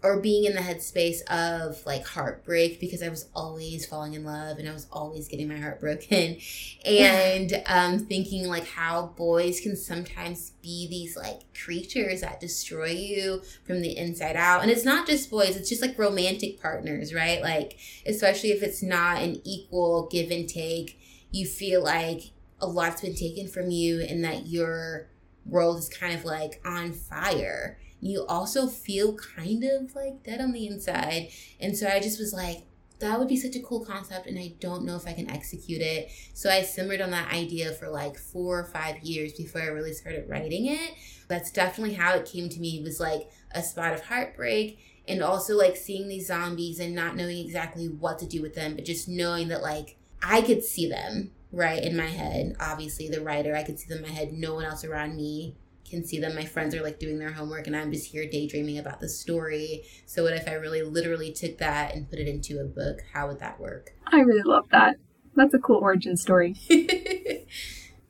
or 0.00 0.20
being 0.20 0.44
in 0.44 0.54
the 0.54 0.60
headspace 0.60 1.22
of 1.24 1.84
like 1.84 2.06
heartbreak 2.06 2.78
because 2.78 3.02
I 3.02 3.08
was 3.08 3.28
always 3.34 3.84
falling 3.84 4.14
in 4.14 4.24
love 4.24 4.58
and 4.58 4.68
I 4.68 4.72
was 4.72 4.86
always 4.92 5.26
getting 5.26 5.48
my 5.48 5.58
heart 5.58 5.80
broken. 5.80 6.38
And 6.84 7.62
um, 7.66 7.98
thinking 7.98 8.46
like 8.46 8.66
how 8.66 9.12
boys 9.16 9.60
can 9.60 9.76
sometimes 9.76 10.52
be 10.62 10.86
these 10.88 11.16
like 11.16 11.40
creatures 11.52 12.22
that 12.22 12.40
destroy 12.40 12.90
you 12.90 13.42
from 13.64 13.82
the 13.82 13.96
inside 13.96 14.36
out. 14.36 14.62
And 14.62 14.70
it's 14.70 14.84
not 14.84 15.06
just 15.06 15.30
boys 15.30 15.56
it's 15.56 15.68
just 15.68 15.82
like 15.82 15.98
romantic 15.98 16.62
partners 16.62 17.12
right? 17.12 17.42
Like 17.42 17.78
especially 18.06 18.52
if 18.52 18.62
it's 18.62 18.82
not 18.82 19.20
an 19.20 19.40
equal 19.44 20.08
give 20.10 20.30
and 20.30 20.48
take 20.48 20.98
you 21.30 21.46
feel 21.46 21.82
like 21.82 22.30
a 22.60 22.66
lot's 22.66 23.02
been 23.02 23.14
taken 23.14 23.48
from 23.48 23.70
you 23.70 24.00
and 24.00 24.24
that 24.24 24.46
your 24.46 25.08
world 25.44 25.78
is 25.78 25.88
kind 25.88 26.14
of 26.14 26.24
like 26.24 26.60
on 26.64 26.92
fire 26.92 27.78
you 28.00 28.24
also 28.26 28.66
feel 28.66 29.14
kind 29.14 29.64
of 29.64 29.94
like 29.94 30.22
dead 30.22 30.40
on 30.40 30.52
the 30.52 30.66
inside. 30.66 31.28
And 31.60 31.76
so 31.76 31.88
I 31.88 32.00
just 32.00 32.18
was 32.18 32.32
like, 32.32 32.62
that 33.00 33.18
would 33.18 33.28
be 33.28 33.36
such 33.36 33.54
a 33.54 33.62
cool 33.62 33.84
concept 33.84 34.26
and 34.26 34.38
I 34.38 34.54
don't 34.60 34.84
know 34.84 34.96
if 34.96 35.06
I 35.06 35.12
can 35.12 35.30
execute 35.30 35.80
it. 35.80 36.10
So 36.34 36.50
I 36.50 36.62
simmered 36.62 37.00
on 37.00 37.10
that 37.12 37.32
idea 37.32 37.72
for 37.72 37.88
like 37.88 38.18
four 38.18 38.58
or 38.58 38.64
five 38.64 38.98
years 39.02 39.32
before 39.32 39.62
I 39.62 39.66
really 39.66 39.92
started 39.92 40.28
writing 40.28 40.66
it. 40.66 40.94
That's 41.28 41.52
definitely 41.52 41.94
how 41.94 42.14
it 42.14 42.26
came 42.26 42.48
to 42.48 42.60
me 42.60 42.82
was 42.82 42.98
like 42.98 43.30
a 43.52 43.62
spot 43.62 43.94
of 43.94 44.04
heartbreak 44.04 44.78
and 45.06 45.22
also 45.22 45.56
like 45.56 45.76
seeing 45.76 46.08
these 46.08 46.26
zombies 46.26 46.80
and 46.80 46.94
not 46.94 47.16
knowing 47.16 47.38
exactly 47.38 47.86
what 47.86 48.18
to 48.18 48.26
do 48.26 48.42
with 48.42 48.54
them, 48.54 48.74
but 48.74 48.84
just 48.84 49.08
knowing 49.08 49.48
that 49.48 49.62
like 49.62 49.96
I 50.22 50.42
could 50.42 50.64
see 50.64 50.88
them 50.88 51.30
right 51.52 51.82
in 51.82 51.96
my 51.96 52.06
head. 52.06 52.56
Obviously, 52.60 53.08
the 53.08 53.22
writer, 53.22 53.54
I 53.54 53.62
could 53.62 53.78
see 53.78 53.88
them 53.88 54.04
in 54.04 54.10
my 54.10 54.16
head. 54.16 54.32
No 54.32 54.54
one 54.54 54.64
else 54.64 54.84
around 54.84 55.16
me 55.16 55.54
can 55.88 56.04
see 56.04 56.18
them. 56.18 56.34
My 56.34 56.44
friends 56.44 56.74
are 56.74 56.82
like 56.82 56.98
doing 56.98 57.18
their 57.18 57.32
homework 57.32 57.66
and 57.66 57.76
I'm 57.76 57.92
just 57.92 58.12
here 58.12 58.28
daydreaming 58.28 58.78
about 58.78 59.00
the 59.00 59.08
story. 59.08 59.84
So, 60.06 60.22
what 60.22 60.34
if 60.34 60.48
I 60.48 60.52
really 60.52 60.82
literally 60.82 61.32
took 61.32 61.58
that 61.58 61.94
and 61.94 62.08
put 62.08 62.18
it 62.18 62.28
into 62.28 62.60
a 62.60 62.64
book? 62.64 63.00
How 63.12 63.28
would 63.28 63.40
that 63.40 63.60
work? 63.60 63.90
I 64.06 64.20
really 64.20 64.42
love 64.42 64.68
that. 64.70 64.96
That's 65.34 65.54
a 65.54 65.58
cool 65.58 65.78
origin 65.78 66.16
story. 66.16 66.56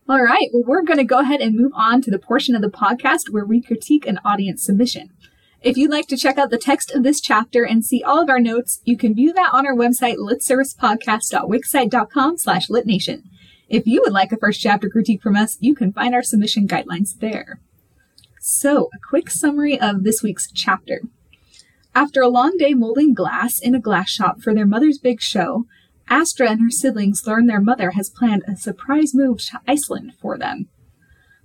All 0.08 0.23
right, 0.23 0.49
well, 0.54 0.62
we're 0.66 0.82
going 0.82 0.97
to 0.97 1.04
go 1.04 1.18
ahead 1.18 1.42
and 1.42 1.54
move 1.54 1.73
on 1.75 2.00
to 2.00 2.11
the 2.11 2.18
portion 2.18 2.54
of 2.54 2.62
the 2.62 2.70
podcast 2.70 3.30
where 3.30 3.44
we 3.44 3.61
critique 3.61 4.06
an 4.06 4.18
audience 4.25 4.64
submission. 4.64 5.11
If 5.61 5.76
you'd 5.76 5.90
like 5.90 6.08
to 6.08 6.16
check 6.16 6.38
out 6.38 6.49
the 6.49 6.56
text 6.56 6.92
of 6.92 7.02
this 7.02 7.20
chapter 7.20 7.64
and 7.64 7.85
see 7.85 8.02
all 8.02 8.23
of 8.23 8.30
our 8.30 8.40
notes, 8.40 8.80
you 8.85 8.97
can 8.97 9.14
view 9.14 9.35
that 9.35 9.52
on 9.52 9.66
our 9.66 9.75
website, 9.75 10.16
litservicepodcast.wixsite.com 10.16 12.38
slash 12.38 12.68
litnation. 12.68 13.25
If 13.68 13.87
you 13.87 14.00
would 14.02 14.14
like 14.14 14.32
a 14.32 14.38
first 14.38 14.62
chapter 14.62 14.88
critique 14.88 15.20
from 15.20 15.37
us, 15.37 15.58
you 15.61 15.75
can 15.75 15.92
find 15.92 16.14
our 16.14 16.23
submission 16.23 16.66
guidelines 16.66 17.18
there. 17.18 17.61
So, 18.40 18.88
a 18.95 18.99
quick 19.09 19.30
summary 19.30 19.80
of 19.80 20.04
this 20.04 20.23
week's 20.23 20.50
chapter. 20.50 21.02
After 21.95 22.23
a 22.23 22.28
long 22.28 22.57
day 22.57 22.73
molding 22.73 23.12
glass 23.12 23.59
in 23.59 23.75
a 23.75 23.80
glass 23.80 24.11
shop 24.11 24.40
for 24.40 24.54
their 24.54 24.66
mother's 24.66 24.99
big 24.99 25.21
show, 25.21 25.64
Astra 26.09 26.50
and 26.50 26.61
her 26.61 26.71
siblings 26.71 27.26
learn 27.26 27.47
their 27.47 27.61
mother 27.61 27.92
has 27.92 28.09
planned 28.09 28.45
a 28.47 28.57
surprise 28.57 29.12
move 29.12 29.40
to 29.47 29.61
Iceland 29.66 30.12
for 30.21 30.38
them. 30.38 30.68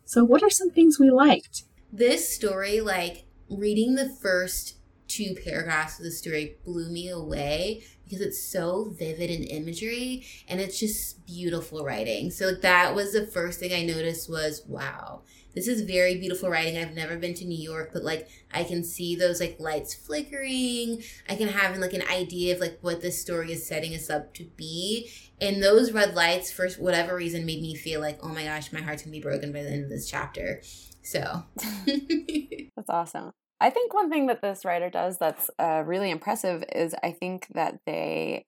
So, 0.05 0.23
what 0.23 0.43
are 0.43 0.51
some 0.51 0.69
things 0.69 0.99
we 0.99 1.09
liked? 1.09 1.63
This 1.91 2.33
story, 2.33 2.79
like 2.79 3.25
reading 3.49 3.95
the 3.95 4.09
first 4.09 4.77
two 5.07 5.35
paragraphs 5.43 5.97
of 5.97 6.05
the 6.05 6.11
story, 6.11 6.57
blew 6.63 6.91
me 6.91 7.09
away 7.09 7.83
because 8.03 8.21
it's 8.21 8.41
so 8.41 8.93
vivid 8.97 9.31
in 9.31 9.43
imagery 9.43 10.25
and 10.47 10.61
it's 10.61 10.79
just 10.79 11.25
beautiful 11.25 11.83
writing. 11.83 12.29
So, 12.29 12.53
that 12.53 12.93
was 12.93 13.13
the 13.13 13.25
first 13.25 13.59
thing 13.59 13.73
I 13.73 13.83
noticed 13.83 14.29
was 14.29 14.61
wow 14.67 15.23
this 15.55 15.67
is 15.67 15.81
very 15.81 16.15
beautiful 16.17 16.49
writing. 16.49 16.77
I've 16.77 16.95
never 16.95 17.17
been 17.17 17.33
to 17.35 17.45
New 17.45 17.61
York, 17.61 17.91
but 17.93 18.03
like 18.03 18.27
I 18.51 18.63
can 18.63 18.83
see 18.83 19.15
those 19.15 19.39
like 19.39 19.57
lights 19.59 19.93
flickering. 19.93 21.03
I 21.29 21.35
can 21.35 21.47
have 21.49 21.77
like 21.77 21.93
an 21.93 22.03
idea 22.09 22.55
of 22.55 22.61
like 22.61 22.79
what 22.81 23.01
this 23.01 23.21
story 23.21 23.51
is 23.51 23.65
setting 23.65 23.93
us 23.93 24.09
up 24.09 24.33
to 24.35 24.45
be. 24.55 25.11
And 25.39 25.61
those 25.61 25.91
red 25.91 26.15
lights, 26.15 26.51
for 26.51 26.69
whatever 26.79 27.15
reason, 27.15 27.45
made 27.45 27.61
me 27.61 27.75
feel 27.75 27.99
like, 27.99 28.19
oh 28.23 28.29
my 28.29 28.45
gosh, 28.45 28.71
my 28.71 28.81
heart's 28.81 29.03
gonna 29.03 29.11
be 29.11 29.21
broken 29.21 29.51
by 29.51 29.63
the 29.63 29.69
end 29.69 29.83
of 29.83 29.89
this 29.89 30.09
chapter. 30.09 30.61
So 31.01 31.43
that's 31.85 32.89
awesome. 32.89 33.33
I 33.59 33.69
think 33.69 33.93
one 33.93 34.09
thing 34.09 34.27
that 34.27 34.41
this 34.41 34.65
writer 34.65 34.89
does 34.89 35.17
that's 35.17 35.49
uh, 35.57 35.83
really 35.85 36.11
impressive 36.11 36.63
is 36.75 36.95
I 37.01 37.11
think 37.11 37.47
that 37.53 37.79
they 37.85 38.45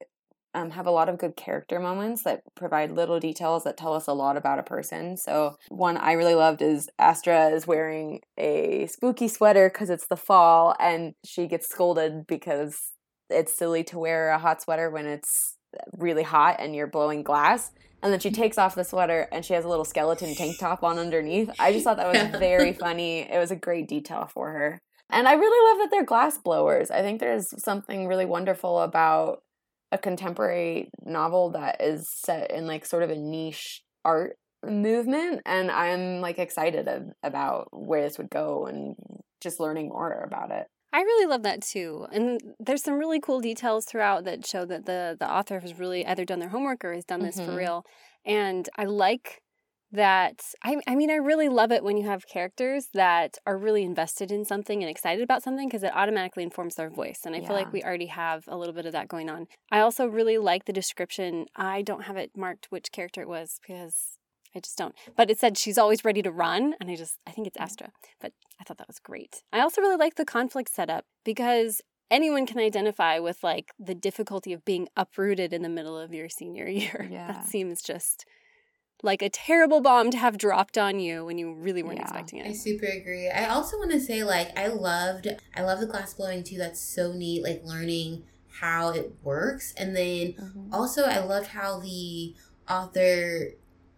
um, 0.56 0.72
have 0.72 0.88
a 0.88 0.92
lot 0.92 1.10
of 1.10 1.18
good 1.18 1.36
character 1.36 1.80
moments 1.80 2.24
that 2.24 2.42
provide 2.56 2.92
little 2.92 3.20
details 3.20 3.66
that 3.66 3.78
tell 3.78 3.94
us 3.94 4.08
a 4.08 4.14
lot 4.14 4.38
about 4.38 4.58
a 4.58 4.64
person. 4.64 5.18
So, 5.18 5.58
one 5.70 5.98
I 5.98 6.14
really 6.14 6.34
loved 6.34 6.62
is 6.62 6.90
Astra 6.98 7.50
is 7.50 7.68
wearing 7.68 8.22
a 8.38 8.88
spooky 8.88 9.28
sweater 9.28 9.70
because 9.70 9.90
it's 9.90 10.08
the 10.08 10.16
fall, 10.16 10.76
and 10.80 11.14
she 11.26 11.46
gets 11.48 11.68
scolded 11.68 12.26
because 12.26 12.94
it's 13.30 13.54
silly 13.54 13.84
to 13.86 14.00
wear 14.00 14.30
a 14.30 14.40
hot 14.40 14.62
sweater 14.62 14.90
when 14.90 15.06
it's 15.06 15.58
really 15.98 16.24
hot 16.24 16.56
and 16.60 16.76
you're 16.76 16.88
blowing 16.88 17.22
glass. 17.22 17.72
And 18.02 18.14
then 18.14 18.20
she 18.20 18.32
takes 18.42 18.58
off 18.58 18.76
the 18.76 18.84
sweater 18.84 19.28
and 19.32 19.44
she 19.44 19.54
has 19.54 19.66
a 19.66 19.68
little 19.68 19.86
skeleton 19.86 20.36
tank 20.36 20.58
top 20.60 20.84
on 20.84 20.98
underneath. 21.00 21.50
I 21.60 21.74
just 21.74 21.84
thought 21.84 21.98
that 21.98 22.12
was 22.12 22.40
very 22.40 22.72
funny. 22.74 23.22
It 23.22 23.38
was 23.38 23.52
a 23.52 23.56
great 23.56 23.88
detail 23.88 24.30
for 24.32 24.51
her. 24.51 24.79
And 25.10 25.27
I 25.27 25.34
really 25.34 25.72
love 25.72 25.84
that 25.84 25.92
they're 25.92 26.06
glass 26.06 26.38
blowers. 26.38 26.92
I 26.92 27.01
think 27.01 27.20
there's 27.20 27.53
something 27.64 28.08
really 28.08 28.25
wonderful 28.25 28.79
about 28.82 29.44
a 29.92 29.98
contemporary 29.98 30.90
novel 31.04 31.52
that 31.52 31.82
is 31.82 32.10
set 32.10 32.52
in 32.52 32.68
like 32.68 32.86
sort 32.86 33.04
of 33.04 33.10
a 33.10 33.16
niche 33.16 33.82
art 34.04 34.38
movement 34.66 35.42
and 35.46 35.70
i'm 35.70 36.22
like 36.22 36.40
excited 36.40 36.88
of, 36.88 37.04
about 37.24 37.68
where 37.72 38.02
this 38.02 38.18
would 38.18 38.30
go 38.30 38.66
and 38.66 38.96
just 39.42 39.60
learning 39.60 39.90
more 39.90 40.24
about 40.26 40.52
it 40.52 40.68
I 40.94 41.02
really 41.02 41.26
love 41.26 41.44
that 41.44 41.62
too. 41.62 42.08
And 42.10 42.40
there's 42.58 42.82
some 42.82 42.94
really 42.94 43.20
cool 43.20 43.42
details 43.42 43.84
throughout 43.84 44.24
that 44.24 44.48
show 44.48 44.64
that 44.64 44.86
the 44.86 45.18
the 45.20 45.30
author 45.30 45.60
has 45.60 45.78
really 45.78 46.06
either 46.06 46.24
done 46.24 46.40
their 46.40 46.48
homework 46.48 46.86
or 46.86 46.94
has 46.94 47.04
done 47.04 47.20
this 47.20 47.36
mm-hmm. 47.36 47.52
for 47.52 47.58
real. 47.58 47.86
And 48.26 48.70
I 48.78 48.86
like 48.86 49.42
that 49.96 50.44
I, 50.64 50.77
I 50.88 50.96
mean 50.96 51.10
i 51.10 51.16
really 51.16 51.50
love 51.50 51.72
it 51.72 51.84
when 51.84 51.98
you 51.98 52.05
have 52.05 52.27
characters 52.27 52.90
that 52.94 53.38
are 53.46 53.58
really 53.58 53.84
invested 53.84 54.31
in 54.31 54.46
something 54.46 54.81
and 54.81 54.90
excited 54.90 55.24
about 55.24 55.44
something 55.44 55.68
because 55.68 55.84
it 55.84 55.92
automatically 55.94 56.44
informs 56.44 56.75
their 56.75 56.90
voice 56.90 57.22
and 57.25 57.36
i 57.36 57.40
yeah. 57.40 57.48
feel 57.48 57.55
like 57.55 57.74
we 57.74 57.84
already 57.84 58.08
have 58.08 58.44
a 58.48 58.58
little 58.58 58.74
bit 58.74 58.86
of 58.86 58.92
that 58.92 59.08
going 59.08 59.29
on 59.29 59.48
i 59.72 59.79
also 59.79 60.05
really 60.05 60.38
like 60.38 60.66
the 60.66 60.74
description 60.74 61.46
i 61.55 61.81
don't 61.81 62.03
have 62.03 62.18
it 62.18 62.31
marked 62.36 62.68
which 62.70 62.92
character 62.92 63.22
it 63.22 63.27
was 63.27 63.60
because 63.62 64.18
i 64.55 64.60
just 64.60 64.77
don't 64.77 64.96
but 65.16 65.29
it 65.29 65.40
said 65.40 65.58
she's 65.58 65.77
always 65.77 66.05
ready 66.05 66.22
to 66.22 66.31
run 66.31 66.74
and 66.79 66.90
i 66.90 66.96
just 66.96 67.18
i 67.25 67.31
think 67.31 67.48
it's 67.48 67.58
mm-hmm. 67.58 67.64
astra 67.64 67.92
but 68.22 68.34
i 68.60 68.64
thought 68.64 68.77
that 68.77 68.88
was 68.88 69.00
great 69.00 69.44
i 69.51 69.60
also 69.60 69.81
really 69.81 69.98
like 69.98 70.16
the 70.16 70.25
conflict 70.25 70.74
setup 70.74 71.05
because 71.24 71.81
anyone 72.12 72.46
can 72.46 72.60
identify 72.60 73.20
with 73.20 73.44
like 73.44 73.72
the 73.79 73.96
difficulty 73.96 74.53
of 74.53 74.64
being 74.64 74.88
uprooted 74.96 75.53
in 75.53 75.62
the 75.62 75.70
middle 75.70 75.98
of 75.98 76.14
your 76.14 76.29
senior 76.29 76.68
year 76.68 77.08
yeah. 77.10 77.27
that 77.27 77.46
seems 77.46 77.81
just 77.81 78.25
like 79.05 79.22
a 79.22 79.29
terrible 79.29 79.79
bomb 79.79 80.11
to 80.11 80.18
have 80.18 80.37
dropped 80.37 80.77
on 80.77 81.00
you 81.00 81.24
when 81.24 81.37
you 81.37 81.53
really 81.53 81.83
weren't 81.83 82.00
yeah, 82.00 82.03
expecting 82.03 82.39
it. 82.39 82.48
I 82.48 82.53
super 82.53 82.85
agree. 82.85 83.29
I 83.29 83.48
also 83.48 83.77
want 83.77 83.91
to 83.91 84.00
say 84.00 84.24
like 84.24 84.57
I 84.57 84.68
loved 84.68 85.27
I 85.55 85.61
love 85.61 85.79
the 85.79 85.85
glass 85.85 86.13
blowing 86.13 86.44
too. 86.44 86.57
That's 86.57 86.81
so 86.81 87.13
neat 87.13 87.44
like 87.44 87.61
learning 87.63 88.24
how 88.59 88.89
it 88.89 89.13
works 89.22 89.74
and 89.77 89.96
then 89.96 90.33
mm-hmm. 90.33 90.74
also 90.74 91.03
I 91.03 91.20
loved 91.20 91.48
how 91.48 91.79
the 91.79 92.35
author 92.70 93.51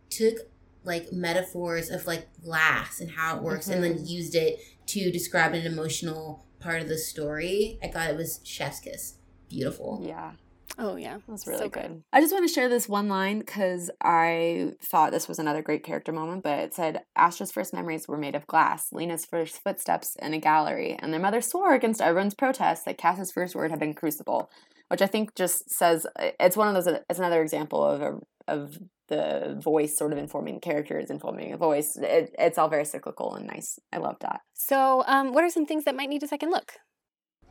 took 0.09 0.37
like 0.83 1.11
metaphors 1.11 1.89
of 1.89 2.07
like 2.07 2.27
glass 2.43 2.99
and 2.99 3.11
how 3.11 3.37
it 3.37 3.43
works 3.43 3.65
mm-hmm. 3.65 3.75
and 3.75 3.83
then 3.83 3.93
mm-hmm. 3.95 4.05
used 4.05 4.35
it 4.35 4.59
to 4.87 5.11
describe 5.11 5.53
an 5.53 5.65
emotional 5.65 6.45
part 6.59 6.81
of 6.81 6.87
the 6.87 6.97
story. 6.97 7.77
I 7.83 7.87
thought 7.87 8.09
it 8.09 8.17
was 8.17 8.39
chef's 8.43 8.79
kiss. 8.79 9.15
Beautiful. 9.49 10.01
Yeah. 10.03 10.31
Oh 10.77 10.95
yeah, 10.95 11.17
that's 11.27 11.47
really 11.47 11.59
so 11.59 11.69
good. 11.69 11.83
good. 11.83 12.03
I 12.13 12.21
just 12.21 12.33
want 12.33 12.47
to 12.47 12.53
share 12.53 12.69
this 12.69 12.87
one 12.87 13.07
line 13.07 13.39
because 13.39 13.89
I 14.01 14.73
thought 14.81 15.11
this 15.11 15.27
was 15.27 15.39
another 15.39 15.61
great 15.61 15.83
character 15.83 16.11
moment. 16.11 16.43
But 16.43 16.59
it 16.59 16.73
said 16.73 17.01
Astra's 17.15 17.51
first 17.51 17.73
memories 17.73 18.07
were 18.07 18.17
made 18.17 18.35
of 18.35 18.47
glass, 18.47 18.91
Lena's 18.91 19.25
first 19.25 19.61
footsteps 19.63 20.15
in 20.21 20.33
a 20.33 20.39
gallery, 20.39 20.95
and 20.99 21.11
their 21.11 21.19
mother 21.19 21.41
swore 21.41 21.73
against 21.73 22.01
everyone's 22.01 22.35
protest 22.35 22.85
that 22.85 22.97
Cass's 22.97 23.31
first 23.31 23.55
word 23.55 23.71
had 23.71 23.79
been 23.79 23.93
crucible, 23.93 24.51
which 24.89 25.01
I 25.01 25.07
think 25.07 25.35
just 25.35 25.69
says 25.69 26.05
it's 26.19 26.57
one 26.57 26.67
of 26.67 26.73
those. 26.73 26.99
It's 27.09 27.19
another 27.19 27.41
example 27.41 27.83
of 27.83 28.01
a, 28.01 28.19
of 28.47 28.77
the 29.07 29.59
voice 29.63 29.97
sort 29.97 30.11
of 30.11 30.19
informing 30.19 30.59
characters, 30.59 31.09
informing 31.09 31.53
a 31.53 31.57
voice. 31.57 31.97
It, 31.97 32.35
it's 32.37 32.57
all 32.57 32.69
very 32.69 32.85
cyclical 32.85 33.35
and 33.35 33.47
nice. 33.47 33.79
I 33.91 33.97
love 33.97 34.17
that. 34.21 34.41
So, 34.53 35.03
um, 35.07 35.33
what 35.33 35.43
are 35.43 35.49
some 35.49 35.65
things 35.65 35.85
that 35.85 35.95
might 35.95 36.09
need 36.09 36.23
a 36.23 36.27
second 36.27 36.51
look? 36.51 36.73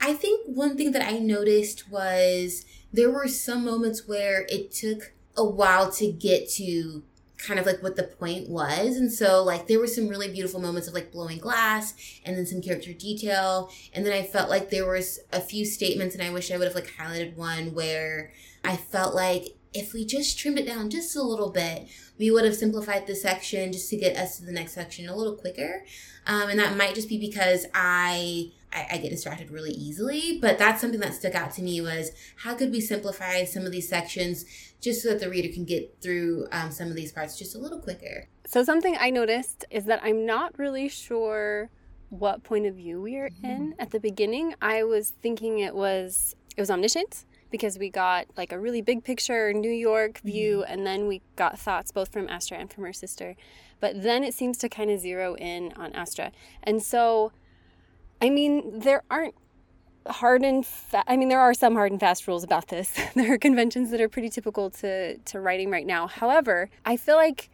I 0.00 0.12
think 0.12 0.46
one 0.46 0.76
thing 0.76 0.92
that 0.92 1.06
I 1.06 1.18
noticed 1.18 1.90
was 1.90 2.64
there 2.96 3.10
were 3.10 3.28
some 3.28 3.64
moments 3.64 4.08
where 4.08 4.46
it 4.48 4.72
took 4.72 5.12
a 5.36 5.44
while 5.44 5.92
to 5.92 6.10
get 6.10 6.48
to 6.48 7.04
kind 7.36 7.60
of 7.60 7.66
like 7.66 7.82
what 7.82 7.96
the 7.96 8.02
point 8.02 8.48
was. 8.48 8.96
And 8.96 9.12
so 9.12 9.44
like 9.44 9.66
there 9.66 9.78
were 9.78 9.86
some 9.86 10.08
really 10.08 10.32
beautiful 10.32 10.60
moments 10.60 10.88
of 10.88 10.94
like 10.94 11.12
blowing 11.12 11.38
glass 11.38 11.92
and 12.24 12.36
then 12.36 12.46
some 12.46 12.62
character 12.62 12.94
detail. 12.94 13.70
And 13.92 14.04
then 14.04 14.14
I 14.14 14.22
felt 14.22 14.48
like 14.48 14.70
there 14.70 14.88
was 14.88 15.20
a 15.30 15.40
few 15.40 15.66
statements 15.66 16.14
and 16.14 16.24
I 16.24 16.32
wish 16.32 16.50
I 16.50 16.56
would 16.56 16.66
have 16.66 16.74
like 16.74 16.90
highlighted 16.96 17.36
one 17.36 17.74
where 17.74 18.32
I 18.64 18.76
felt 18.76 19.14
like 19.14 19.48
if 19.74 19.92
we 19.92 20.06
just 20.06 20.38
trimmed 20.38 20.58
it 20.58 20.66
down 20.66 20.88
just 20.88 21.14
a 21.14 21.22
little 21.22 21.50
bit, 21.50 21.88
we 22.18 22.30
would 22.30 22.46
have 22.46 22.56
simplified 22.56 23.06
the 23.06 23.14
section 23.14 23.72
just 23.72 23.90
to 23.90 23.98
get 23.98 24.16
us 24.16 24.38
to 24.38 24.44
the 24.46 24.52
next 24.52 24.72
section 24.72 25.06
a 25.06 25.14
little 25.14 25.36
quicker. 25.36 25.84
Um, 26.26 26.48
and 26.48 26.58
that 26.58 26.78
might 26.78 26.94
just 26.94 27.10
be 27.10 27.18
because 27.18 27.66
I 27.74 28.52
I, 28.72 28.86
I, 28.92 28.98
get 28.98 29.10
distracted 29.10 29.50
really 29.50 29.72
easily. 29.72 30.38
But 30.40 30.58
that's 30.58 30.80
something 30.80 31.00
that 31.00 31.14
stuck 31.14 31.34
out 31.34 31.52
to 31.52 31.62
me 31.62 31.80
was 31.80 32.10
how 32.38 32.54
could 32.54 32.70
we 32.70 32.80
simplify 32.80 33.44
some 33.44 33.64
of 33.64 33.72
these 33.72 33.88
sections 33.88 34.44
just 34.80 35.02
so 35.02 35.10
that 35.10 35.20
the 35.20 35.30
reader 35.30 35.52
can 35.52 35.64
get 35.64 35.96
through 36.00 36.46
um, 36.52 36.70
some 36.70 36.88
of 36.88 36.96
these 36.96 37.12
parts 37.12 37.38
just 37.38 37.54
a 37.54 37.58
little 37.58 37.80
quicker. 37.80 38.28
So 38.46 38.62
something 38.62 38.96
I 38.98 39.10
noticed 39.10 39.64
is 39.70 39.86
that 39.86 40.00
I'm 40.02 40.26
not 40.26 40.58
really 40.58 40.88
sure 40.88 41.70
what 42.10 42.44
point 42.44 42.66
of 42.66 42.74
view 42.76 43.00
we 43.00 43.16
are 43.16 43.30
mm-hmm. 43.30 43.44
in 43.44 43.74
at 43.78 43.90
the 43.90 44.00
beginning. 44.00 44.54
I 44.62 44.84
was 44.84 45.12
thinking 45.22 45.58
it 45.58 45.74
was 45.74 46.36
it 46.56 46.60
was 46.60 46.70
omniscient 46.70 47.24
because 47.50 47.78
we 47.78 47.90
got 47.90 48.26
like 48.36 48.52
a 48.52 48.58
really 48.58 48.80
big 48.80 49.04
picture 49.04 49.52
New 49.52 49.70
York 49.70 50.20
view 50.20 50.58
mm-hmm. 50.58 50.72
and 50.72 50.86
then 50.86 51.06
we 51.06 51.22
got 51.36 51.58
thoughts 51.58 51.90
both 51.90 52.12
from 52.12 52.28
Astra 52.28 52.58
and 52.58 52.72
from 52.72 52.84
her 52.84 52.92
sister. 52.92 53.34
But 53.80 54.02
then 54.02 54.24
it 54.24 54.34
seems 54.34 54.56
to 54.58 54.68
kind 54.68 54.90
of 54.90 55.00
zero 55.00 55.34
in 55.36 55.72
on 55.76 55.92
Astra. 55.92 56.32
And 56.62 56.82
so 56.82 57.32
I 58.20 58.30
mean, 58.30 58.80
there 58.80 59.02
aren't 59.10 59.34
hard 60.08 60.42
and 60.42 60.64
fa- 60.64 61.04
I 61.06 61.16
mean 61.16 61.28
there 61.28 61.40
are 61.40 61.54
some 61.54 61.74
hard 61.74 61.90
and 61.92 62.00
fast 62.00 62.26
rules 62.26 62.44
about 62.44 62.68
this. 62.68 62.92
there 63.14 63.32
are 63.32 63.38
conventions 63.38 63.90
that 63.90 64.00
are 64.00 64.08
pretty 64.08 64.28
typical 64.28 64.70
to 64.70 65.18
to 65.18 65.40
writing 65.40 65.70
right 65.70 65.86
now. 65.86 66.06
However, 66.06 66.70
I 66.84 66.96
feel 66.96 67.16
like 67.16 67.50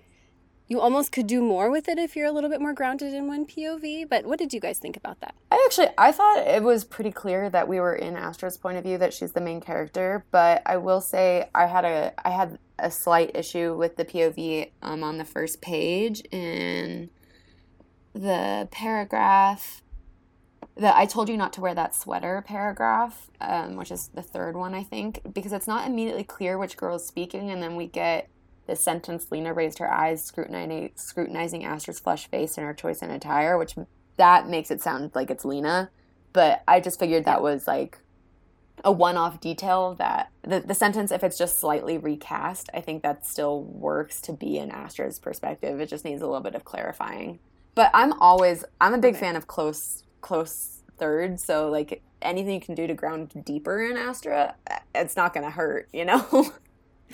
you 0.69 0.81
almost 0.81 1.13
could 1.13 1.27
do 1.27 1.43
more 1.43 1.71
with 1.71 1.89
it 1.89 1.99
if 1.99 2.17
you're 2.17 2.27
a 2.27 2.33
little 2.33 2.49
bit 2.49 2.61
more 2.61 2.73
grounded 2.73 3.13
in 3.13 3.27
one 3.27 3.45
POV. 3.45 4.09
But 4.09 4.25
what 4.25 4.39
did 4.39 4.55
you 4.55 4.61
guys 4.61 4.79
think 4.79 4.97
about 4.97 5.21
that? 5.21 5.35
I 5.51 5.63
actually 5.67 5.89
I 5.99 6.13
thought 6.13 6.39
it 6.39 6.63
was 6.63 6.85
pretty 6.85 7.11
clear 7.11 7.51
that 7.51 7.69
we 7.69 7.81
were 7.81 7.95
in 7.95 8.17
Astra's 8.17 8.57
point 8.57 8.79
of 8.79 8.85
view 8.85 8.99
that 8.99 9.13
she's 9.13 9.33
the 9.33 9.41
main 9.41 9.61
character, 9.61 10.25
but 10.31 10.63
I 10.67 10.77
will 10.79 11.01
say 11.01 11.49
I 11.55 11.67
had 11.67 11.85
a 11.85 12.13
I 12.25 12.31
had 12.31 12.59
a 12.79 12.91
slight 12.91 13.33
issue 13.35 13.77
with 13.77 13.97
the 13.97 14.05
POV 14.05 14.71
um, 14.83 15.05
on 15.05 15.19
the 15.19 15.25
first 15.25 15.61
page 15.61 16.23
in 16.33 17.11
the 18.15 18.69
paragraph 18.71 19.83
the 20.77 20.97
I 20.97 21.07
told 21.07 21.29
you 21.29 21.37
not 21.37 21.53
to 21.55 21.61
wear 21.61 21.75
that 21.75 21.95
sweater 21.95 22.43
paragraph, 22.47 23.31
um, 23.41 23.77
which 23.77 23.91
is 23.91 24.09
the 24.15 24.23
third 24.23 24.57
one, 24.57 24.75
I 24.75 24.83
think, 24.83 25.21
because 25.33 25.53
it's 25.53 25.67
not 25.67 25.87
immediately 25.87 26.25
clear 26.25 26.57
which 26.59 26.77
girl 26.77 26.97
is 26.97 27.07
speaking, 27.07 27.51
and 27.51 27.63
then 27.63 27.77
we 27.77 27.87
get 27.87 28.29
the 28.67 28.77
sentence 28.77 29.31
Lena 29.31 29.53
raised 29.53 29.79
her 29.79 29.93
eyes, 29.93 30.25
scrutinizing, 30.25 30.93
scrutinizing 30.95 31.65
Astra's 31.65 31.99
flushed 31.99 32.31
face 32.31 32.57
and 32.57 32.67
her 32.67 32.75
choice 32.75 33.03
in 33.03 33.11
attire, 33.11 33.59
which 33.59 33.75
that 34.17 34.49
makes 34.49 34.71
it 34.71 34.81
sound 34.81 35.11
like 35.15 35.31
it's 35.31 35.45
Lena. 35.45 35.91
But 36.33 36.63
I 36.67 36.81
just 36.81 36.99
figured 36.99 37.25
that 37.25 37.43
was 37.43 37.67
like 37.67 37.99
a 38.85 38.93
one 38.93 39.17
off 39.17 39.41
detail 39.41 39.95
that 39.97 40.31
the, 40.43 40.61
the 40.61 40.75
sentence, 40.75 41.11
if 41.11 41.23
it's 41.23 41.39
just 41.39 41.59
slightly 41.59 41.99
recast, 41.99 42.71
I 42.73 42.81
think 42.81 43.03
that 43.03 43.27
still 43.27 43.63
works 43.63 44.21
to 44.23 44.33
be 44.33 44.59
in 44.59 44.71
Astra's 44.71 45.19
perspective. 45.19 45.81
It 45.81 45.89
just 45.89 46.05
needs 46.05 46.23
a 46.23 46.27
little 46.27 46.41
bit 46.41 46.55
of 46.55 46.65
clarifying. 46.65 47.39
But 47.75 47.91
I'm 47.95 48.13
always, 48.15 48.65
I'm 48.81 48.95
a 48.95 48.99
big 48.99 49.15
okay. 49.15 49.21
fan 49.21 49.37
of 49.37 49.47
close, 49.47 50.02
close 50.23 50.83
third. 50.99 51.39
So 51.39 51.69
like 51.69 52.03
anything 52.23 52.55
you 52.55 52.61
can 52.61 52.75
do 52.75 52.87
to 52.87 52.95
ground 52.95 53.45
deeper 53.45 53.83
in 53.83 53.97
Astra, 53.97 54.55
it's 54.95 55.17
not 55.17 55.35
going 55.35 55.45
to 55.45 55.51
hurt, 55.51 55.89
you 55.93 56.05
know? 56.05 56.53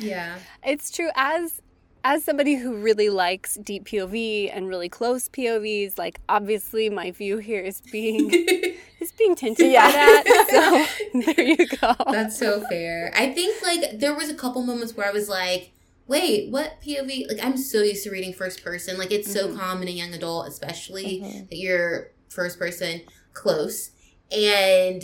Yeah. 0.01 0.39
It's 0.65 0.91
true 0.91 1.11
as 1.17 1.61
as 2.05 2.23
somebody 2.23 2.55
who 2.55 2.77
really 2.77 3.11
likes 3.11 3.57
deep 3.57 3.87
POV 3.87 4.51
and 4.55 4.69
really 4.69 4.89
close 4.89 5.29
POVs, 5.29 5.99
like 5.99 6.21
obviously 6.29 6.89
my 6.89 7.11
view 7.11 7.39
here 7.39 7.61
is 7.61 7.81
being 7.81 8.31
is 9.01 9.13
being 9.19 9.35
tinted 9.35 9.73
yeah. 9.73 9.87
by 9.87 9.93
that. 9.93 10.89
So 11.13 11.21
there 11.35 11.45
you 11.45 11.67
go. 11.67 11.95
That's 12.13 12.39
so 12.39 12.61
fair. 12.69 13.13
I 13.17 13.33
think 13.33 13.61
like 13.63 13.99
there 13.99 14.15
was 14.15 14.31
a 14.31 14.35
couple 14.35 14.63
moments 14.63 14.97
where 14.97 15.07
I 15.07 15.11
was 15.11 15.29
like, 15.29 15.73
wait, 16.07 16.51
what 16.51 16.81
POV? 16.81 17.29
Like 17.29 17.45
I'm 17.45 17.57
so 17.57 17.83
used 17.83 18.05
to 18.05 18.11
reading 18.11 18.33
first 18.33 18.65
person. 18.65 18.99
Like 18.99 19.11
it's 19.11 19.35
mm-hmm. 19.35 19.55
so 19.55 19.59
common 19.59 19.89
in 19.89 19.97
young 19.97 20.15
adult, 20.15 20.49
especially 20.49 21.21
mm-hmm. 21.21 21.47
that 21.51 21.57
you're 21.57 22.13
first 22.29 22.59
person 22.59 23.03
close. 23.33 23.91
And 24.31 25.03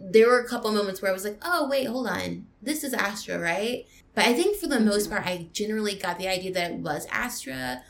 there 0.00 0.28
were 0.28 0.40
a 0.40 0.48
couple 0.48 0.70
moments 0.72 1.02
where 1.02 1.10
I 1.10 1.14
was 1.14 1.24
like, 1.24 1.38
oh 1.42 1.68
wait, 1.68 1.86
hold 1.86 2.06
on. 2.06 2.46
This 2.62 2.84
is 2.84 2.94
Astra, 2.94 3.38
right? 3.38 3.86
But 4.14 4.26
I 4.26 4.34
think 4.34 4.56
for 4.56 4.66
the 4.66 4.80
most 4.80 5.04
mm-hmm. 5.04 5.14
part, 5.14 5.26
I 5.26 5.48
generally 5.52 5.94
got 5.94 6.18
the 6.18 6.28
idea 6.28 6.52
that 6.52 6.72
it 6.72 6.76
was 6.78 7.06
Astra. 7.10 7.82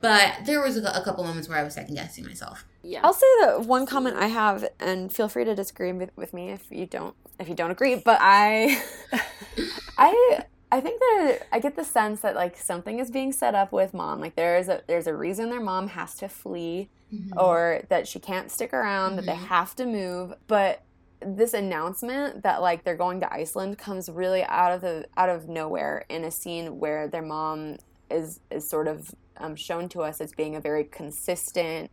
But 0.00 0.44
there 0.44 0.62
was 0.62 0.76
a, 0.76 0.82
a 0.82 1.02
couple 1.02 1.24
moments 1.24 1.48
where 1.48 1.58
I 1.58 1.64
was 1.64 1.74
second 1.74 1.94
guessing 1.94 2.24
myself. 2.24 2.64
Yeah. 2.82 3.00
I'll 3.02 3.12
say 3.12 3.26
that 3.40 3.62
one 3.62 3.86
comment 3.86 4.16
I 4.16 4.28
have, 4.28 4.64
and 4.78 5.12
feel 5.12 5.28
free 5.28 5.44
to 5.44 5.54
disagree 5.54 5.92
with, 5.92 6.10
with 6.16 6.32
me 6.32 6.50
if 6.50 6.66
you 6.70 6.86
don't 6.86 7.16
if 7.40 7.48
you 7.48 7.54
don't 7.54 7.70
agree. 7.70 7.96
But 7.96 8.18
I, 8.20 8.80
I 9.98 10.44
I 10.76 10.80
think 10.82 11.00
that 11.00 11.46
I 11.52 11.58
get 11.58 11.74
the 11.74 11.84
sense 11.84 12.20
that 12.20 12.34
like 12.34 12.58
something 12.58 12.98
is 12.98 13.10
being 13.10 13.32
set 13.32 13.54
up 13.54 13.72
with 13.72 13.94
mom. 13.94 14.20
Like 14.20 14.36
there 14.36 14.58
is 14.58 14.68
a 14.68 14.82
there's 14.86 15.06
a 15.06 15.16
reason 15.16 15.48
their 15.48 15.58
mom 15.58 15.88
has 15.88 16.16
to 16.16 16.28
flee, 16.28 16.90
mm-hmm. 17.10 17.32
or 17.38 17.80
that 17.88 18.06
she 18.06 18.18
can't 18.18 18.50
stick 18.50 18.74
around, 18.74 19.12
mm-hmm. 19.12 19.16
that 19.16 19.24
they 19.24 19.32
mm-hmm. 19.32 19.46
have 19.46 19.74
to 19.76 19.86
move. 19.86 20.34
But 20.46 20.82
this 21.20 21.54
announcement 21.54 22.42
that 22.42 22.60
like 22.60 22.84
they're 22.84 22.94
going 22.94 23.20
to 23.20 23.32
Iceland 23.32 23.78
comes 23.78 24.10
really 24.10 24.44
out 24.44 24.70
of 24.70 24.82
the 24.82 25.06
out 25.16 25.30
of 25.30 25.48
nowhere 25.48 26.04
in 26.10 26.24
a 26.24 26.30
scene 26.30 26.78
where 26.78 27.08
their 27.08 27.22
mom 27.22 27.78
is 28.10 28.40
is 28.50 28.68
sort 28.68 28.86
of 28.86 29.14
um, 29.38 29.56
shown 29.56 29.88
to 29.88 30.02
us 30.02 30.20
as 30.20 30.32
being 30.32 30.56
a 30.56 30.60
very 30.60 30.84
consistent, 30.84 31.90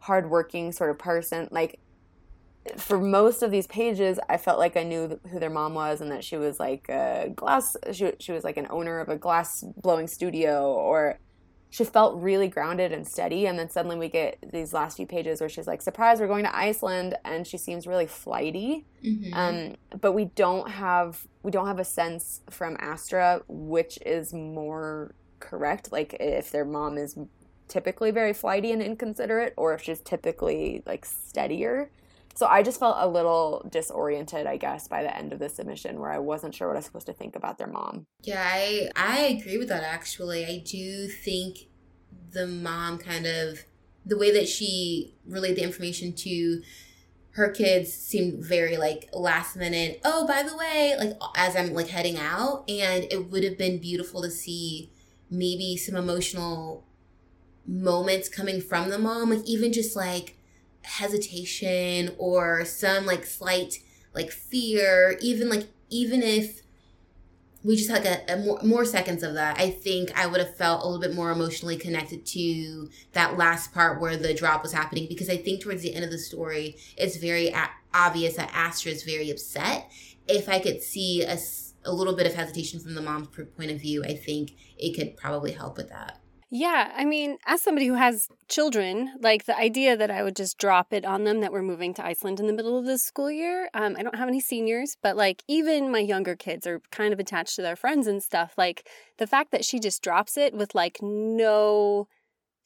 hardworking 0.00 0.72
sort 0.72 0.90
of 0.90 0.98
person. 0.98 1.48
Like 1.50 1.78
for 2.76 2.98
most 2.98 3.42
of 3.42 3.50
these 3.50 3.66
pages, 3.66 4.18
I 4.28 4.36
felt 4.36 4.58
like 4.58 4.76
I 4.76 4.82
knew 4.82 5.20
who 5.30 5.38
their 5.38 5.50
mom 5.50 5.74
was 5.74 6.00
and 6.00 6.10
that 6.10 6.24
she 6.24 6.36
was 6.36 6.58
like 6.58 6.88
a 6.88 7.30
glass. 7.34 7.76
She 7.92 8.12
she 8.18 8.32
was 8.32 8.44
like 8.44 8.56
an 8.56 8.66
owner 8.70 9.00
of 9.00 9.08
a 9.08 9.16
glass 9.16 9.62
blowing 9.62 10.06
studio 10.06 10.72
or 10.72 11.18
she 11.70 11.84
felt 11.84 12.20
really 12.22 12.48
grounded 12.48 12.92
and 12.92 13.06
steady 13.06 13.46
and 13.46 13.58
then 13.58 13.68
suddenly 13.68 13.98
we 13.98 14.08
get 14.08 14.38
these 14.52 14.72
last 14.72 14.96
few 14.96 15.06
pages 15.06 15.40
where 15.40 15.48
she's 15.48 15.66
like 15.66 15.82
surprise 15.82 16.20
we're 16.20 16.26
going 16.26 16.44
to 16.44 16.56
iceland 16.56 17.16
and 17.24 17.46
she 17.46 17.58
seems 17.58 17.86
really 17.86 18.06
flighty 18.06 18.86
mm-hmm. 19.04 19.34
um, 19.34 19.74
but 20.00 20.12
we 20.12 20.26
don't 20.26 20.70
have 20.70 21.26
we 21.42 21.50
don't 21.50 21.66
have 21.66 21.78
a 21.78 21.84
sense 21.84 22.40
from 22.48 22.76
astra 22.80 23.42
which 23.48 23.98
is 24.06 24.32
more 24.32 25.14
correct 25.40 25.92
like 25.92 26.16
if 26.18 26.50
their 26.50 26.64
mom 26.64 26.96
is 26.96 27.18
typically 27.68 28.10
very 28.10 28.32
flighty 28.32 28.70
and 28.72 28.80
inconsiderate 28.80 29.52
or 29.56 29.74
if 29.74 29.82
she's 29.82 30.00
typically 30.00 30.82
like 30.86 31.04
steadier 31.04 31.90
so 32.36 32.46
i 32.46 32.62
just 32.62 32.78
felt 32.78 32.96
a 33.00 33.08
little 33.08 33.66
disoriented 33.70 34.46
i 34.46 34.56
guess 34.56 34.86
by 34.86 35.02
the 35.02 35.16
end 35.16 35.32
of 35.32 35.38
the 35.38 35.48
submission 35.48 35.98
where 35.98 36.10
i 36.10 36.18
wasn't 36.18 36.54
sure 36.54 36.68
what 36.68 36.74
i 36.74 36.78
was 36.78 36.84
supposed 36.84 37.06
to 37.06 37.12
think 37.12 37.34
about 37.34 37.58
their 37.58 37.66
mom. 37.66 38.06
Yeah 38.22 38.42
i 38.44 38.88
i 38.96 39.20
agree 39.20 39.58
with 39.58 39.68
that 39.68 39.82
actually. 39.82 40.44
I 40.44 40.58
do 40.58 41.08
think 41.08 41.68
the 42.32 42.46
mom 42.46 42.98
kind 42.98 43.26
of 43.26 43.64
the 44.04 44.18
way 44.18 44.30
that 44.32 44.48
she 44.48 45.14
relayed 45.26 45.56
the 45.56 45.62
information 45.62 46.12
to 46.12 46.62
her 47.30 47.50
kids 47.50 47.92
seemed 47.92 48.42
very 48.42 48.76
like 48.76 49.08
last 49.12 49.56
minute. 49.56 50.00
Oh 50.04 50.26
by 50.26 50.42
the 50.42 50.56
way 50.56 50.94
like 50.98 51.12
as 51.36 51.56
i'm 51.56 51.74
like 51.74 51.88
heading 51.88 52.18
out 52.18 52.64
and 52.68 53.06
it 53.10 53.30
would 53.30 53.44
have 53.44 53.58
been 53.58 53.78
beautiful 53.78 54.22
to 54.22 54.30
see 54.30 54.90
maybe 55.30 55.76
some 55.76 55.96
emotional 55.96 56.84
moments 57.66 58.28
coming 58.28 58.60
from 58.60 58.90
the 58.90 58.98
mom 58.98 59.30
like 59.30 59.44
even 59.44 59.72
just 59.72 59.96
like 59.96 60.36
hesitation 60.86 62.14
or 62.16 62.64
some 62.64 63.06
like 63.06 63.26
slight 63.26 63.80
like 64.14 64.30
fear 64.30 65.18
even 65.20 65.48
like 65.48 65.66
even 65.90 66.22
if 66.22 66.62
we 67.64 67.74
just 67.74 67.90
had 67.90 68.04
like 68.04 68.28
a, 68.28 68.34
a, 68.34 68.36
more, 68.36 68.60
more 68.62 68.84
seconds 68.84 69.24
of 69.24 69.34
that 69.34 69.58
i 69.58 69.68
think 69.68 70.16
i 70.16 70.26
would 70.26 70.38
have 70.40 70.56
felt 70.56 70.82
a 70.82 70.86
little 70.86 71.00
bit 71.00 71.14
more 71.14 71.32
emotionally 71.32 71.76
connected 71.76 72.24
to 72.24 72.88
that 73.12 73.36
last 73.36 73.74
part 73.74 74.00
where 74.00 74.16
the 74.16 74.32
drop 74.32 74.62
was 74.62 74.72
happening 74.72 75.06
because 75.08 75.28
i 75.28 75.36
think 75.36 75.60
towards 75.60 75.82
the 75.82 75.92
end 75.92 76.04
of 76.04 76.10
the 76.10 76.18
story 76.18 76.76
it's 76.96 77.16
very 77.16 77.48
a- 77.48 77.70
obvious 77.92 78.36
that 78.36 78.50
astra 78.52 78.92
is 78.92 79.02
very 79.02 79.30
upset. 79.30 79.90
If 80.28 80.48
i 80.48 80.60
could 80.60 80.82
see 80.82 81.22
a, 81.24 81.36
a 81.84 81.92
little 81.92 82.14
bit 82.14 82.26
of 82.26 82.34
hesitation 82.34 82.78
from 82.78 82.94
the 82.94 83.02
mom's 83.02 83.28
point 83.28 83.72
of 83.72 83.80
view 83.80 84.04
i 84.04 84.14
think 84.14 84.52
it 84.78 84.94
could 84.96 85.16
probably 85.16 85.50
help 85.50 85.76
with 85.76 85.88
that 85.88 86.20
yeah, 86.48 86.92
I 86.94 87.04
mean, 87.04 87.38
as 87.46 87.60
somebody 87.60 87.86
who 87.86 87.94
has 87.94 88.28
children, 88.48 89.14
like 89.20 89.46
the 89.46 89.58
idea 89.58 89.96
that 89.96 90.12
I 90.12 90.22
would 90.22 90.36
just 90.36 90.58
drop 90.58 90.92
it 90.92 91.04
on 91.04 91.24
them 91.24 91.40
that 91.40 91.52
we're 91.52 91.62
moving 91.62 91.92
to 91.94 92.06
Iceland 92.06 92.38
in 92.38 92.46
the 92.46 92.52
middle 92.52 92.78
of 92.78 92.84
the 92.86 92.98
school 92.98 93.30
year. 93.30 93.68
Um, 93.74 93.96
I 93.98 94.04
don't 94.04 94.14
have 94.14 94.28
any 94.28 94.40
seniors, 94.40 94.96
but 95.02 95.16
like 95.16 95.42
even 95.48 95.90
my 95.90 95.98
younger 95.98 96.36
kids 96.36 96.64
are 96.64 96.80
kind 96.92 97.12
of 97.12 97.18
attached 97.18 97.56
to 97.56 97.62
their 97.62 97.74
friends 97.74 98.06
and 98.06 98.22
stuff. 98.22 98.54
Like 98.56 98.88
the 99.18 99.26
fact 99.26 99.50
that 99.50 99.64
she 99.64 99.80
just 99.80 100.02
drops 100.02 100.36
it 100.36 100.54
with 100.54 100.72
like 100.72 100.98
no 101.02 102.06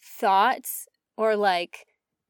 thoughts 0.03 0.87
or 1.17 1.35
like 1.35 1.87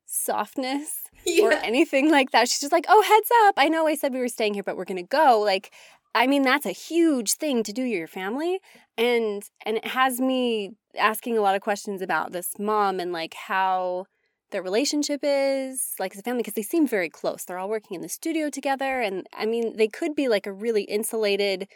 softness 0.06 1.02
yeah. 1.26 1.44
or 1.44 1.52
anything 1.52 2.12
like 2.12 2.30
that. 2.30 2.48
She's 2.48 2.60
just 2.60 2.72
like, 2.72 2.86
oh, 2.88 3.02
heads 3.02 3.30
up. 3.46 3.54
I 3.56 3.68
know 3.68 3.88
I 3.88 3.96
said 3.96 4.12
we 4.12 4.20
were 4.20 4.28
staying 4.28 4.54
here, 4.54 4.62
but 4.62 4.76
we're 4.76 4.84
going 4.84 4.96
to 4.96 5.02
go. 5.02 5.40
Like, 5.40 5.72
I 6.14 6.27
mean, 6.27 6.42
that's 6.42 6.66
a 6.66 6.73
huge 6.73 7.35
thing 7.35 7.62
to 7.62 7.73
do 7.73 7.85
to 7.85 7.88
your 7.88 8.09
family. 8.09 8.61
And 8.99 9.42
and 9.64 9.77
it 9.77 9.87
has 9.87 10.20
me 10.20 10.73
asking 10.99 11.38
a 11.38 11.40
lot 11.40 11.55
of 11.55 11.62
questions 11.62 12.03
about 12.03 12.33
this 12.33 12.59
mom 12.59 12.99
and 12.99 13.12
like 13.12 13.35
how 13.35 14.07
their 14.51 14.62
relationship 14.62 15.20
is 15.23 15.94
like 16.01 16.12
as 16.12 16.18
a 16.18 16.23
family 16.23 16.40
because 16.40 16.55
they 16.55 16.62
seem 16.62 16.87
very 16.87 17.09
close. 17.09 17.44
They're 17.44 17.59
all 17.59 17.68
working 17.68 17.94
in 17.94 18.01
the 18.01 18.09
studio 18.09 18.51
together 18.51 19.01
and 19.01 19.27
I 19.37 19.46
mean, 19.46 19.77
they 19.77 19.88
could 19.88 20.16
be 20.16 20.29
like 20.29 20.46
a 20.46 20.53
really 20.53 20.83
insulated 20.83 21.68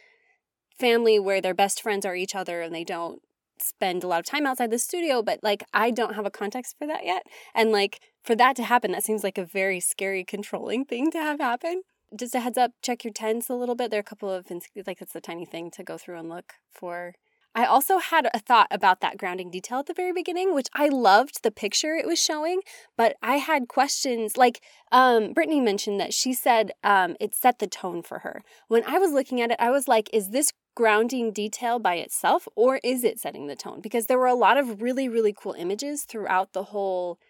family 0.78 1.20
where 1.20 1.40
their 1.40 1.54
best 1.54 1.80
friends 1.80 2.04
are 2.04 2.16
each 2.16 2.34
other 2.34 2.60
and 2.60 2.74
they 2.74 2.84
don't 2.84 3.20
spend 3.60 4.02
a 4.02 4.08
lot 4.08 4.18
of 4.18 4.26
time 4.26 4.46
outside 4.46 4.72
the 4.72 4.78
studio, 4.80 5.22
but 5.22 5.38
like 5.44 5.62
I 5.72 5.92
don't 5.92 6.16
have 6.16 6.26
a 6.26 6.30
context 6.30 6.74
for 6.76 6.88
that 6.88 7.04
yet. 7.04 7.22
And 7.54 7.70
like 7.70 8.00
for 8.24 8.34
that 8.34 8.56
to 8.56 8.64
happen, 8.64 8.90
that 8.92 9.04
seems 9.04 9.22
like 9.22 9.38
a 9.38 9.44
very 9.44 9.78
scary, 9.78 10.24
controlling 10.24 10.84
thing 10.84 11.12
to 11.12 11.18
have 11.18 11.38
happen 11.38 11.82
just 12.16 12.34
a 12.34 12.40
heads 12.40 12.58
up, 12.58 12.72
check 12.82 13.04
your 13.04 13.12
tens 13.12 13.48
a 13.48 13.54
little 13.54 13.74
bit. 13.74 13.90
There 13.90 13.98
are 13.98 14.00
a 14.00 14.04
couple 14.04 14.30
of, 14.30 14.46
like, 14.86 15.00
it's 15.00 15.14
a 15.14 15.20
tiny 15.20 15.44
thing 15.44 15.70
to 15.72 15.82
go 15.82 15.98
through 15.98 16.18
and 16.18 16.28
look 16.28 16.54
for. 16.70 17.14
I 17.56 17.66
also 17.66 17.98
had 17.98 18.28
a 18.34 18.40
thought 18.40 18.66
about 18.72 19.00
that 19.00 19.16
grounding 19.16 19.48
detail 19.48 19.78
at 19.78 19.86
the 19.86 19.94
very 19.94 20.12
beginning, 20.12 20.54
which 20.54 20.66
I 20.74 20.88
loved 20.88 21.44
the 21.44 21.52
picture 21.52 21.94
it 21.94 22.06
was 22.06 22.20
showing, 22.20 22.62
but 22.96 23.14
I 23.22 23.36
had 23.36 23.68
questions. 23.68 24.36
Like 24.36 24.60
um, 24.90 25.32
Brittany 25.32 25.60
mentioned 25.60 26.00
that 26.00 26.12
she 26.12 26.32
said 26.34 26.72
um, 26.82 27.16
it 27.20 27.32
set 27.32 27.60
the 27.60 27.68
tone 27.68 28.02
for 28.02 28.20
her. 28.20 28.42
When 28.66 28.82
I 28.84 28.98
was 28.98 29.12
looking 29.12 29.40
at 29.40 29.52
it, 29.52 29.56
I 29.60 29.70
was 29.70 29.86
like, 29.86 30.10
is 30.12 30.30
this 30.30 30.52
grounding 30.74 31.30
detail 31.30 31.78
by 31.78 31.94
itself 31.94 32.48
or 32.56 32.80
is 32.82 33.04
it 33.04 33.20
setting 33.20 33.46
the 33.46 33.54
tone? 33.54 33.80
Because 33.80 34.06
there 34.06 34.18
were 34.18 34.26
a 34.26 34.34
lot 34.34 34.56
of 34.56 34.82
really, 34.82 35.08
really 35.08 35.32
cool 35.32 35.52
images 35.52 36.02
throughout 36.02 36.54
the 36.54 36.64
whole 36.64 37.20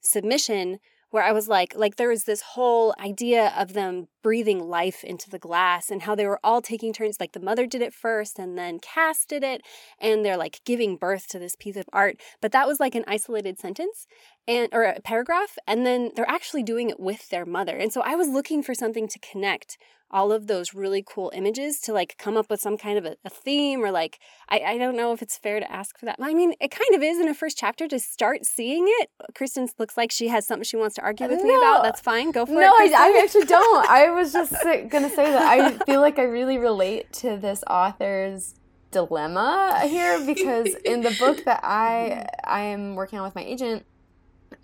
submission 0.00 0.78
where 1.16 1.24
I 1.24 1.32
was 1.32 1.48
like, 1.48 1.74
like 1.74 1.96
there 1.96 2.10
was 2.10 2.24
this 2.24 2.42
whole 2.42 2.94
idea 3.00 3.50
of 3.56 3.72
them 3.72 4.08
breathing 4.22 4.68
life 4.68 5.02
into 5.02 5.30
the 5.30 5.38
glass 5.38 5.90
and 5.90 6.02
how 6.02 6.14
they 6.14 6.26
were 6.26 6.38
all 6.44 6.60
taking 6.60 6.92
turns. 6.92 7.18
Like 7.18 7.32
the 7.32 7.40
mother 7.40 7.66
did 7.66 7.80
it 7.80 7.94
first 7.94 8.38
and 8.38 8.58
then 8.58 8.80
Cass 8.80 9.24
did 9.24 9.42
it, 9.42 9.62
and 9.98 10.22
they're 10.22 10.36
like 10.36 10.60
giving 10.66 10.98
birth 10.98 11.26
to 11.28 11.38
this 11.38 11.56
piece 11.56 11.76
of 11.76 11.88
art. 11.90 12.20
But 12.42 12.52
that 12.52 12.66
was 12.66 12.80
like 12.80 12.94
an 12.94 13.04
isolated 13.08 13.58
sentence 13.58 14.06
and 14.48 14.68
or 14.72 14.84
a 14.84 15.00
paragraph, 15.00 15.58
and 15.66 15.84
then 15.84 16.12
they're 16.14 16.28
actually 16.28 16.62
doing 16.62 16.90
it 16.90 17.00
with 17.00 17.28
their 17.30 17.46
mother. 17.46 17.76
And 17.76 17.92
so 17.92 18.00
I 18.02 18.14
was 18.14 18.28
looking 18.28 18.62
for 18.62 18.74
something 18.74 19.08
to 19.08 19.18
connect 19.18 19.78
all 20.10 20.30
of 20.30 20.46
those 20.46 20.72
really 20.72 21.04
cool 21.06 21.32
images 21.34 21.80
to 21.80 21.92
like 21.92 22.16
come 22.16 22.36
up 22.36 22.48
with 22.48 22.60
some 22.60 22.78
kind 22.78 22.96
of 22.96 23.04
a, 23.04 23.16
a, 23.24 23.30
theme 23.30 23.80
or 23.80 23.90
like 23.90 24.20
I, 24.48 24.60
I 24.60 24.78
don't 24.78 24.96
know 24.96 25.12
if 25.12 25.20
it's 25.20 25.36
fair 25.36 25.58
to 25.58 25.70
ask 25.70 25.98
for 25.98 26.06
that. 26.06 26.16
I 26.20 26.32
mean 26.32 26.54
it 26.60 26.70
kind 26.70 26.94
of 26.94 27.02
is 27.02 27.18
in 27.18 27.28
a 27.28 27.34
first 27.34 27.58
chapter 27.58 27.88
to 27.88 27.98
start 27.98 28.44
seeing 28.44 28.84
it. 28.86 29.10
Kristen 29.34 29.68
looks 29.80 29.96
like 29.96 30.12
she 30.12 30.28
has 30.28 30.46
something 30.46 30.62
she 30.64 30.76
wants 30.76 30.94
to 30.96 31.02
argue 31.02 31.26
with 31.26 31.40
no. 31.40 31.44
me 31.44 31.56
about. 31.56 31.82
That's 31.82 32.00
fine. 32.00 32.30
Go 32.30 32.46
for 32.46 32.52
no, 32.52 32.60
it 32.60 32.90
no 32.90 32.96
I, 32.96 33.14
I 33.16 33.20
actually 33.22 33.46
don't. 33.46 33.90
I 33.90 34.10
was 34.10 34.32
just 34.32 34.52
gonna 34.90 35.10
say 35.10 35.30
that 35.30 35.42
i 35.42 35.72
feel 35.84 36.00
like 36.00 36.18
i 36.18 36.22
really 36.22 36.58
relate 36.58 37.12
to 37.12 37.36
this 37.36 37.64
author's 37.68 38.54
dilemma 38.90 39.80
here 39.84 40.24
because 40.24 40.74
in 40.84 41.02
the 41.02 41.14
book 41.18 41.44
that 41.44 41.60
i 41.62 42.26
i 42.44 42.60
am 42.60 42.94
working 42.94 43.18
on 43.18 43.24
with 43.24 43.34
my 43.34 43.42
agent 43.42 43.84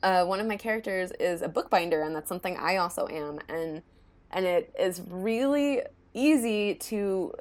uh, 0.03 0.25
one 0.25 0.41
of 0.41 0.47
my 0.47 0.57
characters 0.57 1.13
is 1.21 1.43
a 1.43 1.49
bookbinder 1.49 2.03
and 2.03 2.15
that's 2.15 2.29
something 2.29 2.57
i 2.57 2.77
also 2.77 3.07
am. 3.09 3.39
And 3.49 3.83
and 4.31 4.47
it 4.47 4.75
is 4.79 5.03
really 5.09 5.83
easy 6.15 6.75
to 6.75 7.35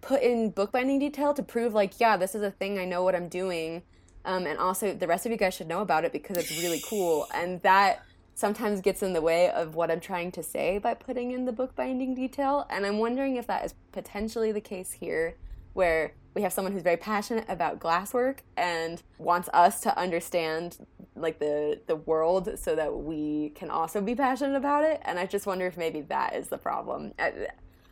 put 0.00 0.22
in 0.22 0.50
bookbinding 0.50 0.98
detail 0.98 1.32
to 1.34 1.42
prove 1.42 1.74
like 1.74 2.00
yeah 2.00 2.16
this 2.16 2.34
is 2.34 2.42
a 2.42 2.50
thing 2.50 2.78
i 2.78 2.84
know 2.84 3.02
what 3.02 3.14
i'm 3.14 3.28
doing. 3.28 3.82
Um, 4.24 4.46
and 4.46 4.58
also 4.58 4.94
the 4.94 5.08
rest 5.08 5.26
of 5.26 5.32
you 5.32 5.38
guys 5.38 5.54
should 5.54 5.66
know 5.66 5.80
about 5.80 6.04
it 6.04 6.12
because 6.12 6.36
it's 6.36 6.62
really 6.62 6.80
cool. 6.88 7.26
And 7.34 7.60
that 7.62 8.04
sometimes 8.34 8.80
gets 8.80 9.02
in 9.02 9.12
the 9.14 9.20
way 9.20 9.50
of 9.50 9.74
what 9.74 9.90
i'm 9.90 10.00
trying 10.00 10.32
to 10.32 10.42
say 10.42 10.78
by 10.78 10.94
putting 10.94 11.32
in 11.32 11.44
the 11.44 11.52
bookbinding 11.52 12.14
detail. 12.14 12.66
And 12.70 12.86
i'm 12.86 12.98
wondering 12.98 13.36
if 13.36 13.46
that 13.46 13.64
is 13.64 13.74
potentially 13.92 14.52
the 14.52 14.60
case 14.60 14.92
here 14.92 15.36
where 15.72 16.12
we 16.34 16.42
have 16.42 16.52
someone 16.52 16.72
who's 16.72 16.82
very 16.82 16.96
passionate 16.96 17.44
about 17.48 17.78
glasswork 17.78 18.38
and 18.56 19.02
wants 19.18 19.48
us 19.52 19.80
to 19.80 19.98
understand 19.98 20.78
like 21.14 21.38
the 21.38 21.80
the 21.86 21.96
world 21.96 22.58
so 22.58 22.74
that 22.74 22.94
we 22.96 23.50
can 23.50 23.70
also 23.70 24.00
be 24.00 24.14
passionate 24.14 24.56
about 24.56 24.84
it. 24.84 25.00
And 25.04 25.18
i 25.18 25.26
just 25.26 25.46
wonder 25.46 25.66
if 25.66 25.76
maybe 25.76 26.00
that 26.02 26.34
is 26.34 26.48
the 26.48 26.58
problem. 26.58 27.12
I, 27.18 27.48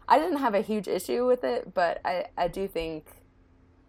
I 0.08 0.18
didn't 0.18 0.38
have 0.38 0.54
a 0.54 0.60
huge 0.60 0.88
issue 0.88 1.26
with 1.26 1.44
it 1.44 1.74
but 1.74 2.00
i 2.04 2.26
i 2.36 2.48
do 2.48 2.66
think 2.66 3.06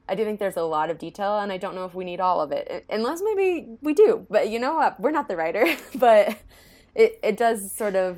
i 0.07 0.15
do 0.15 0.23
think 0.23 0.39
there's 0.39 0.57
a 0.57 0.63
lot 0.63 0.89
of 0.89 0.99
detail 0.99 1.39
and 1.39 1.51
i 1.51 1.57
don't 1.57 1.73
know 1.75 1.85
if 1.85 1.95
we 1.95 2.03
need 2.03 2.19
all 2.19 2.41
of 2.41 2.51
it. 2.51 2.85
Unless 2.89 3.21
maybe 3.23 3.77
we 3.81 3.93
do 3.93 4.25
but 4.29 4.49
you 4.49 4.59
know 4.59 4.75
what 4.75 4.99
we're 4.99 5.11
not 5.11 5.27
the 5.27 5.37
writer 5.37 5.65
but 5.95 6.37
it 6.93 7.19
it 7.23 7.37
does 7.37 7.71
sort 7.71 7.95
of 7.95 8.17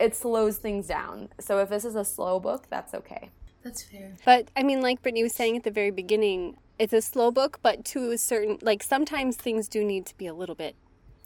it 0.00 0.16
slows 0.16 0.56
things 0.56 0.88
down. 0.88 1.28
So 1.38 1.58
if 1.58 1.68
this 1.68 1.84
is 1.84 1.94
a 1.94 2.04
slow 2.04 2.40
book 2.40 2.66
that's 2.70 2.94
okay 2.94 3.30
that's 3.64 3.82
fair. 3.82 4.12
But 4.24 4.48
I 4.56 4.62
mean, 4.62 4.82
like 4.82 5.02
Brittany 5.02 5.22
was 5.22 5.34
saying 5.34 5.56
at 5.56 5.64
the 5.64 5.70
very 5.70 5.90
beginning, 5.90 6.56
it's 6.78 6.92
a 6.92 7.02
slow 7.02 7.30
book, 7.30 7.58
but 7.62 7.84
to 7.86 8.12
a 8.12 8.18
certain 8.18 8.58
like 8.62 8.82
sometimes 8.82 9.36
things 9.36 9.66
do 9.68 9.84
need 9.84 10.06
to 10.06 10.16
be 10.16 10.26
a 10.26 10.34
little 10.34 10.54
bit 10.54 10.76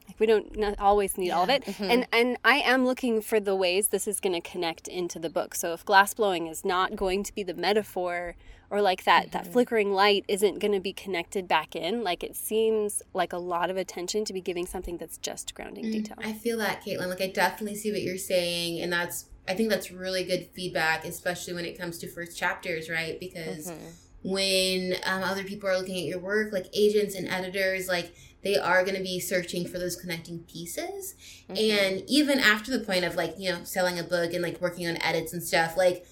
like 0.09 0.19
we 0.19 0.27
don't 0.27 0.57
not 0.59 0.79
always 0.79 1.19
need 1.19 1.29
yeah. 1.29 1.37
all 1.37 1.45
of 1.45 1.51
it. 1.51 1.65
Mm-hmm. 1.65 1.91
And 1.91 2.07
and 2.13 2.37
I 2.45 2.57
am 2.57 2.87
looking 2.87 3.21
for 3.21 3.39
the 3.39 3.55
ways 3.55 3.89
this 3.89 4.09
is 4.09 4.21
going 4.21 4.33
to 4.33 4.41
connect 4.41 4.89
into 4.89 5.19
the 5.19 5.29
book. 5.29 5.55
So 5.55 5.73
if 5.75 5.85
glass 5.85 6.15
blowing 6.15 6.47
is 6.47 6.65
not 6.65 6.97
going 6.97 7.23
to 7.25 7.35
be 7.35 7.43
the 7.43 7.55
metaphor 7.55 8.35
or 8.71 8.81
like 8.81 9.05
that 9.05 9.25
mm-hmm. 9.25 9.31
that 9.33 9.47
flickering 9.47 9.93
light 9.93 10.25
isn't 10.27 10.59
going 10.59 10.73
to 10.73 10.81
be 10.81 10.93
connected 10.93 11.47
back 11.47 11.77
in, 11.77 12.03
like 12.03 12.25
it 12.25 12.35
seems 12.35 13.03
like 13.13 13.33
a 13.33 13.39
lot 13.39 13.71
of 13.71 13.77
attention 13.77 14.25
to 14.25 14.33
be 14.33 14.41
giving 14.41 14.67
something 14.67 14.97
that's 14.97 15.19
just 15.19 15.55
grounding 15.55 15.85
mm, 15.85 15.93
detail. 15.93 16.17
I 16.19 16.33
feel 16.33 16.59
that, 16.59 16.83
Caitlin. 16.83 17.09
Like 17.09 17.21
I 17.21 17.29
definitely 17.29 17.77
see 17.77 17.93
what 17.93 18.01
you're 18.01 18.19
saying 18.19 18.81
and 18.81 18.93
that's 18.93 19.27
I 19.49 19.55
think 19.55 19.71
that's 19.71 19.91
really 19.91 20.25
good 20.25 20.49
feedback, 20.53 21.05
especially 21.05 21.55
when 21.55 21.65
it 21.65 21.79
comes 21.79 21.99
to 21.99 22.09
first 22.09 22.39
chapters, 22.39 22.91
right? 22.91 23.19
Because 23.19 23.71
mm-hmm. 23.71 23.87
when 24.23 24.97
um, 25.05 25.23
other 25.23 25.45
people 25.45 25.69
are 25.69 25.79
looking 25.79 25.97
at 25.97 26.05
your 26.05 26.19
work, 26.19 26.53
like 26.53 26.67
agents 26.75 27.15
and 27.15 27.27
editors, 27.29 27.89
like 27.89 28.15
they 28.43 28.57
are 28.57 28.85
going 28.85 28.97
to 28.97 29.03
be 29.03 29.19
searching 29.19 29.67
for 29.67 29.79
those 29.79 29.97
connecting 29.97 30.41
pieces. 30.41 31.15
Mm-hmm. 31.49 31.57
And 31.57 32.05
even 32.09 32.39
after 32.39 32.71
the 32.71 32.85
point 32.85 33.05
of 33.05 33.17
like, 33.17 33.35
you 33.39 33.51
know, 33.51 33.65
selling 33.65 33.99
a 33.99 34.05
book 34.05 34.33
and 34.33 34.43
like 34.43 34.61
working 34.61 34.87
on 34.87 35.01
edits 35.03 35.33
and 35.33 35.43
stuff, 35.43 35.77
like 35.77 36.07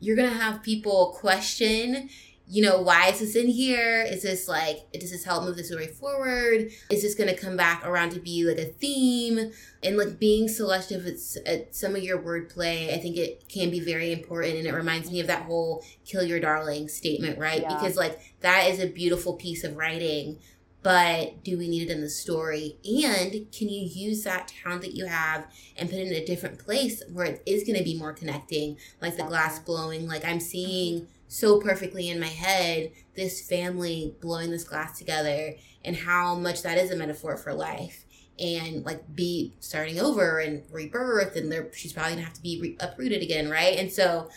you're 0.00 0.16
going 0.16 0.30
to 0.30 0.36
have 0.36 0.62
people 0.62 1.16
question 1.18 2.10
you 2.52 2.60
know, 2.60 2.82
why 2.82 3.08
is 3.08 3.20
this 3.20 3.34
in 3.34 3.46
here? 3.46 4.02
Is 4.02 4.22
this 4.22 4.46
like, 4.46 4.80
does 4.92 5.10
this 5.10 5.24
help 5.24 5.44
move 5.44 5.56
the 5.56 5.64
story 5.64 5.86
forward? 5.86 6.70
Is 6.90 7.00
this 7.00 7.14
going 7.14 7.34
to 7.34 7.40
come 7.40 7.56
back 7.56 7.82
around 7.82 8.10
to 8.10 8.20
be 8.20 8.44
like 8.44 8.58
a 8.58 8.66
theme? 8.66 9.52
And 9.82 9.96
like 9.96 10.18
being 10.18 10.48
selective 10.48 11.06
at 11.46 11.74
some 11.74 11.96
of 11.96 12.02
your 12.02 12.18
wordplay, 12.18 12.92
I 12.92 12.98
think 12.98 13.16
it 13.16 13.48
can 13.48 13.70
be 13.70 13.80
very 13.80 14.12
important. 14.12 14.58
And 14.58 14.66
it 14.66 14.74
reminds 14.74 15.10
me 15.10 15.20
of 15.20 15.28
that 15.28 15.44
whole 15.44 15.82
kill 16.04 16.24
your 16.24 16.40
darling 16.40 16.88
statement, 16.88 17.38
right? 17.38 17.62
Yeah. 17.62 17.68
Because 17.68 17.96
like 17.96 18.20
that 18.40 18.68
is 18.68 18.80
a 18.80 18.86
beautiful 18.86 19.32
piece 19.32 19.64
of 19.64 19.74
writing. 19.74 20.38
But 20.82 21.44
do 21.44 21.56
we 21.58 21.68
need 21.68 21.88
it 21.88 21.92
in 21.92 22.00
the 22.00 22.10
story? 22.10 22.76
And 22.84 23.52
can 23.52 23.68
you 23.68 23.88
use 23.88 24.24
that 24.24 24.48
talent 24.48 24.82
that 24.82 24.96
you 24.96 25.06
have 25.06 25.46
and 25.76 25.88
put 25.88 25.98
it 26.00 26.08
in 26.08 26.14
a 26.14 26.26
different 26.26 26.58
place 26.58 27.02
where 27.12 27.26
it 27.26 27.42
is 27.46 27.62
going 27.64 27.78
to 27.78 27.84
be 27.84 27.96
more 27.96 28.12
connecting, 28.12 28.76
like 29.00 29.16
the 29.16 29.22
glass 29.22 29.60
blowing? 29.60 30.08
Like 30.08 30.24
I'm 30.24 30.40
seeing 30.40 31.06
so 31.32 31.58
perfectly 31.58 32.10
in 32.10 32.20
my 32.20 32.26
head 32.26 32.92
this 33.14 33.40
family 33.48 34.14
blowing 34.20 34.50
this 34.50 34.64
glass 34.64 34.98
together 34.98 35.54
and 35.82 35.96
how 35.96 36.34
much 36.34 36.62
that 36.62 36.76
is 36.76 36.90
a 36.90 36.96
metaphor 36.96 37.38
for 37.38 37.54
life 37.54 38.04
and 38.38 38.84
like 38.84 39.14
be 39.14 39.54
starting 39.58 39.98
over 39.98 40.40
and 40.40 40.62
rebirth 40.70 41.34
and 41.36 41.50
there 41.50 41.70
she's 41.72 41.92
probably 41.94 42.12
gonna 42.12 42.24
have 42.24 42.34
to 42.34 42.42
be 42.42 42.60
re- 42.60 42.76
uprooted 42.80 43.22
again 43.22 43.48
right 43.48 43.78
and 43.78 43.90
so 43.90 44.28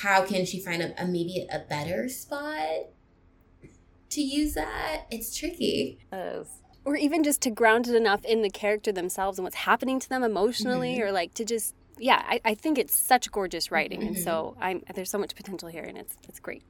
how 0.00 0.24
can 0.24 0.46
she 0.46 0.58
find 0.58 0.80
a, 0.82 1.02
a 1.02 1.06
maybe 1.06 1.46
a 1.52 1.58
better 1.58 2.08
spot 2.08 2.86
to 4.12 4.20
use 4.22 4.54
that 4.54 5.06
it's 5.10 5.36
tricky 5.36 5.98
or 6.84 6.96
even 6.96 7.22
just 7.22 7.40
to 7.42 7.50
ground 7.50 7.86
it 7.86 7.94
enough 7.94 8.24
in 8.24 8.42
the 8.42 8.50
character 8.50 8.90
themselves 8.90 9.38
and 9.38 9.44
what's 9.44 9.56
happening 9.56 10.00
to 10.00 10.08
them 10.08 10.22
emotionally 10.22 10.94
mm-hmm. 10.94 11.08
or 11.08 11.12
like 11.12 11.34
to 11.34 11.44
just 11.44 11.74
yeah, 11.98 12.22
I, 12.26 12.40
I 12.44 12.54
think 12.54 12.78
it's 12.78 12.94
such 12.94 13.30
gorgeous 13.30 13.70
writing, 13.70 14.00
mm-hmm. 14.00 14.14
and 14.14 14.18
so. 14.18 14.56
I'm 14.60 14.82
there's 14.94 15.10
so 15.10 15.18
much 15.18 15.34
potential 15.34 15.68
here, 15.68 15.84
and 15.84 15.96
it's 15.96 16.16
it's 16.28 16.40
great. 16.40 16.62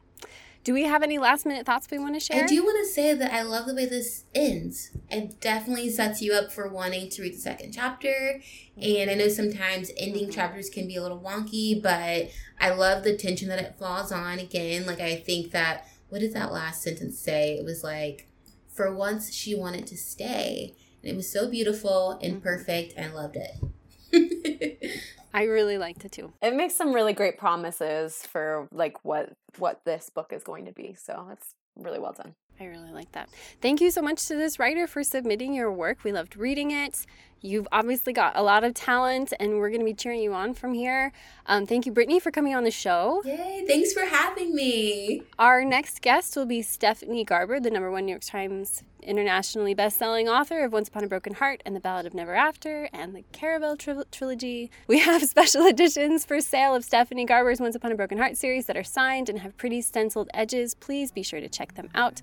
Do 0.64 0.72
we 0.72 0.85
have 0.85 1.02
any 1.02 1.18
last 1.18 1.44
minute 1.44 1.66
thoughts 1.66 1.88
we 1.90 1.98
want 1.98 2.14
to 2.14 2.20
share? 2.20 2.44
I 2.44 2.46
do 2.46 2.62
want 2.62 2.78
to 2.87 2.92
say 2.92 3.14
that 3.14 3.33
I 3.33 3.42
love 3.42 3.66
the 3.66 3.74
way 3.74 3.85
this 3.87 4.24
ends. 4.33 4.90
It 5.11 5.40
definitely 5.40 5.90
sets 5.90 6.22
you 6.22 6.35
up 6.35 6.52
for 6.52 6.68
wanting 6.68 7.09
to 7.11 7.22
read 7.22 7.35
the 7.35 7.38
second 7.38 7.72
chapter. 7.72 8.40
And 8.76 9.11
I 9.11 9.14
know 9.14 9.26
sometimes 9.26 9.90
ending 9.96 10.24
mm-hmm. 10.24 10.31
chapters 10.31 10.70
can 10.70 10.87
be 10.87 10.94
a 10.94 11.02
little 11.02 11.18
wonky, 11.18 11.83
but 11.83 12.31
I 12.61 12.70
love 12.70 13.02
the 13.02 13.16
tension 13.16 13.48
that 13.48 13.59
it 13.59 13.76
falls 13.76 14.12
on. 14.12 14.38
Again, 14.38 14.87
like 14.87 15.00
I 15.00 15.16
think 15.16 15.50
that, 15.50 15.88
what 16.12 16.20
did 16.20 16.35
that 16.35 16.53
last 16.53 16.83
sentence 16.83 17.18
say? 17.18 17.57
It 17.57 17.64
was 17.64 17.83
like, 17.83 18.29
for 18.68 18.94
once 18.94 19.33
she 19.33 19.55
wanted 19.55 19.87
to 19.87 19.96
stay. 19.96 20.75
And 21.03 21.11
it 21.11 21.16
was 21.16 21.33
so 21.33 21.48
beautiful 21.48 22.18
and 22.22 22.35
mm-hmm. 22.35 22.42
perfect. 22.42 22.98
I 22.98 23.09
loved 23.09 23.38
it. 23.40 24.90
I 25.35 25.44
really 25.44 25.79
liked 25.79 26.05
it 26.05 26.12
too. 26.12 26.35
It 26.42 26.55
makes 26.55 26.75
some 26.75 26.92
really 26.92 27.14
great 27.14 27.38
promises 27.38 28.27
for 28.27 28.68
like 28.70 29.03
what 29.03 29.33
what 29.57 29.81
this 29.87 30.11
book 30.11 30.35
is 30.35 30.44
going 30.44 30.66
to 30.66 30.72
be. 30.72 30.94
So 31.03 31.29
it's 31.33 31.55
really 31.77 31.98
well 31.98 32.12
done. 32.12 32.35
I 32.62 32.66
really 32.66 32.92
like 32.92 33.11
that. 33.12 33.29
Thank 33.61 33.81
you 33.81 33.90
so 33.90 34.01
much 34.01 34.27
to 34.29 34.37
this 34.37 34.59
writer 34.59 34.87
for 34.87 35.03
submitting 35.03 35.53
your 35.53 35.72
work. 35.72 36.05
We 36.05 36.12
loved 36.12 36.37
reading 36.37 36.70
it. 36.70 37.07
You've 37.40 37.66
obviously 37.72 38.12
got 38.12 38.37
a 38.37 38.42
lot 38.42 38.62
of 38.62 38.72
talent, 38.72 39.33
and 39.40 39.59
we're 39.59 39.70
going 39.70 39.81
to 39.81 39.85
be 39.85 39.94
cheering 39.94 40.20
you 40.20 40.33
on 40.33 40.55
from 40.55 40.75
here. 40.75 41.12
Um, 41.46 41.66
thank 41.66 41.87
you, 41.87 41.92
Brittany, 41.92 42.20
for 42.20 42.31
coming 42.31 42.55
on 42.55 42.62
the 42.62 42.70
show. 42.70 43.20
Yay! 43.25 43.64
Thanks 43.66 43.92
for 43.92 44.05
having 44.05 44.55
me. 44.55 45.22
Our 45.40 45.64
next 45.64 46.03
guest 46.03 46.37
will 46.37 46.46
be 46.46 46.62
Stephanie 46.62 47.25
Garber, 47.25 47.59
the 47.59 47.70
number 47.70 47.90
one 47.90 48.07
New 48.07 48.12
York 48.12 48.22
Times 48.22 48.85
internationally 49.03 49.75
best-selling 49.75 50.29
author 50.29 50.64
of 50.64 50.72
Once 50.72 50.88
Upon 50.88 51.05
a 51.05 51.09
Broken 51.09 51.35
Heart 51.35 51.62
and 51.66 51.75
The 51.75 51.81
Ballad 51.81 52.07
of 52.07 52.14
Never 52.14 52.35
After 52.35 52.88
and 52.92 53.14
the 53.14 53.25
Caraval 53.33 53.79
tri- 53.79 54.05
trilogy. 54.11 54.70
We 54.87 54.98
have 55.01 55.22
special 55.22 55.66
editions 55.66 56.25
for 56.25 56.40
sale 56.40 56.75
of 56.75 56.85
Stephanie 56.85 57.25
Garber's 57.25 57.61
Once 57.61 57.75
Upon 57.75 57.92
a 57.92 57.96
Broken 57.96 58.18
Heart 58.18 58.37
series 58.37 58.66
that 58.66 58.77
are 58.77 58.85
signed 58.85 59.29
and 59.29 59.40
have 59.40 59.57
pretty 59.57 59.81
stenciled 59.81 60.31
edges. 60.33 60.75
Please 60.75 61.11
be 61.11 61.22
sure 61.22 61.40
to 61.40 61.48
check 61.48 61.75
them 61.75 61.88
out. 61.94 62.22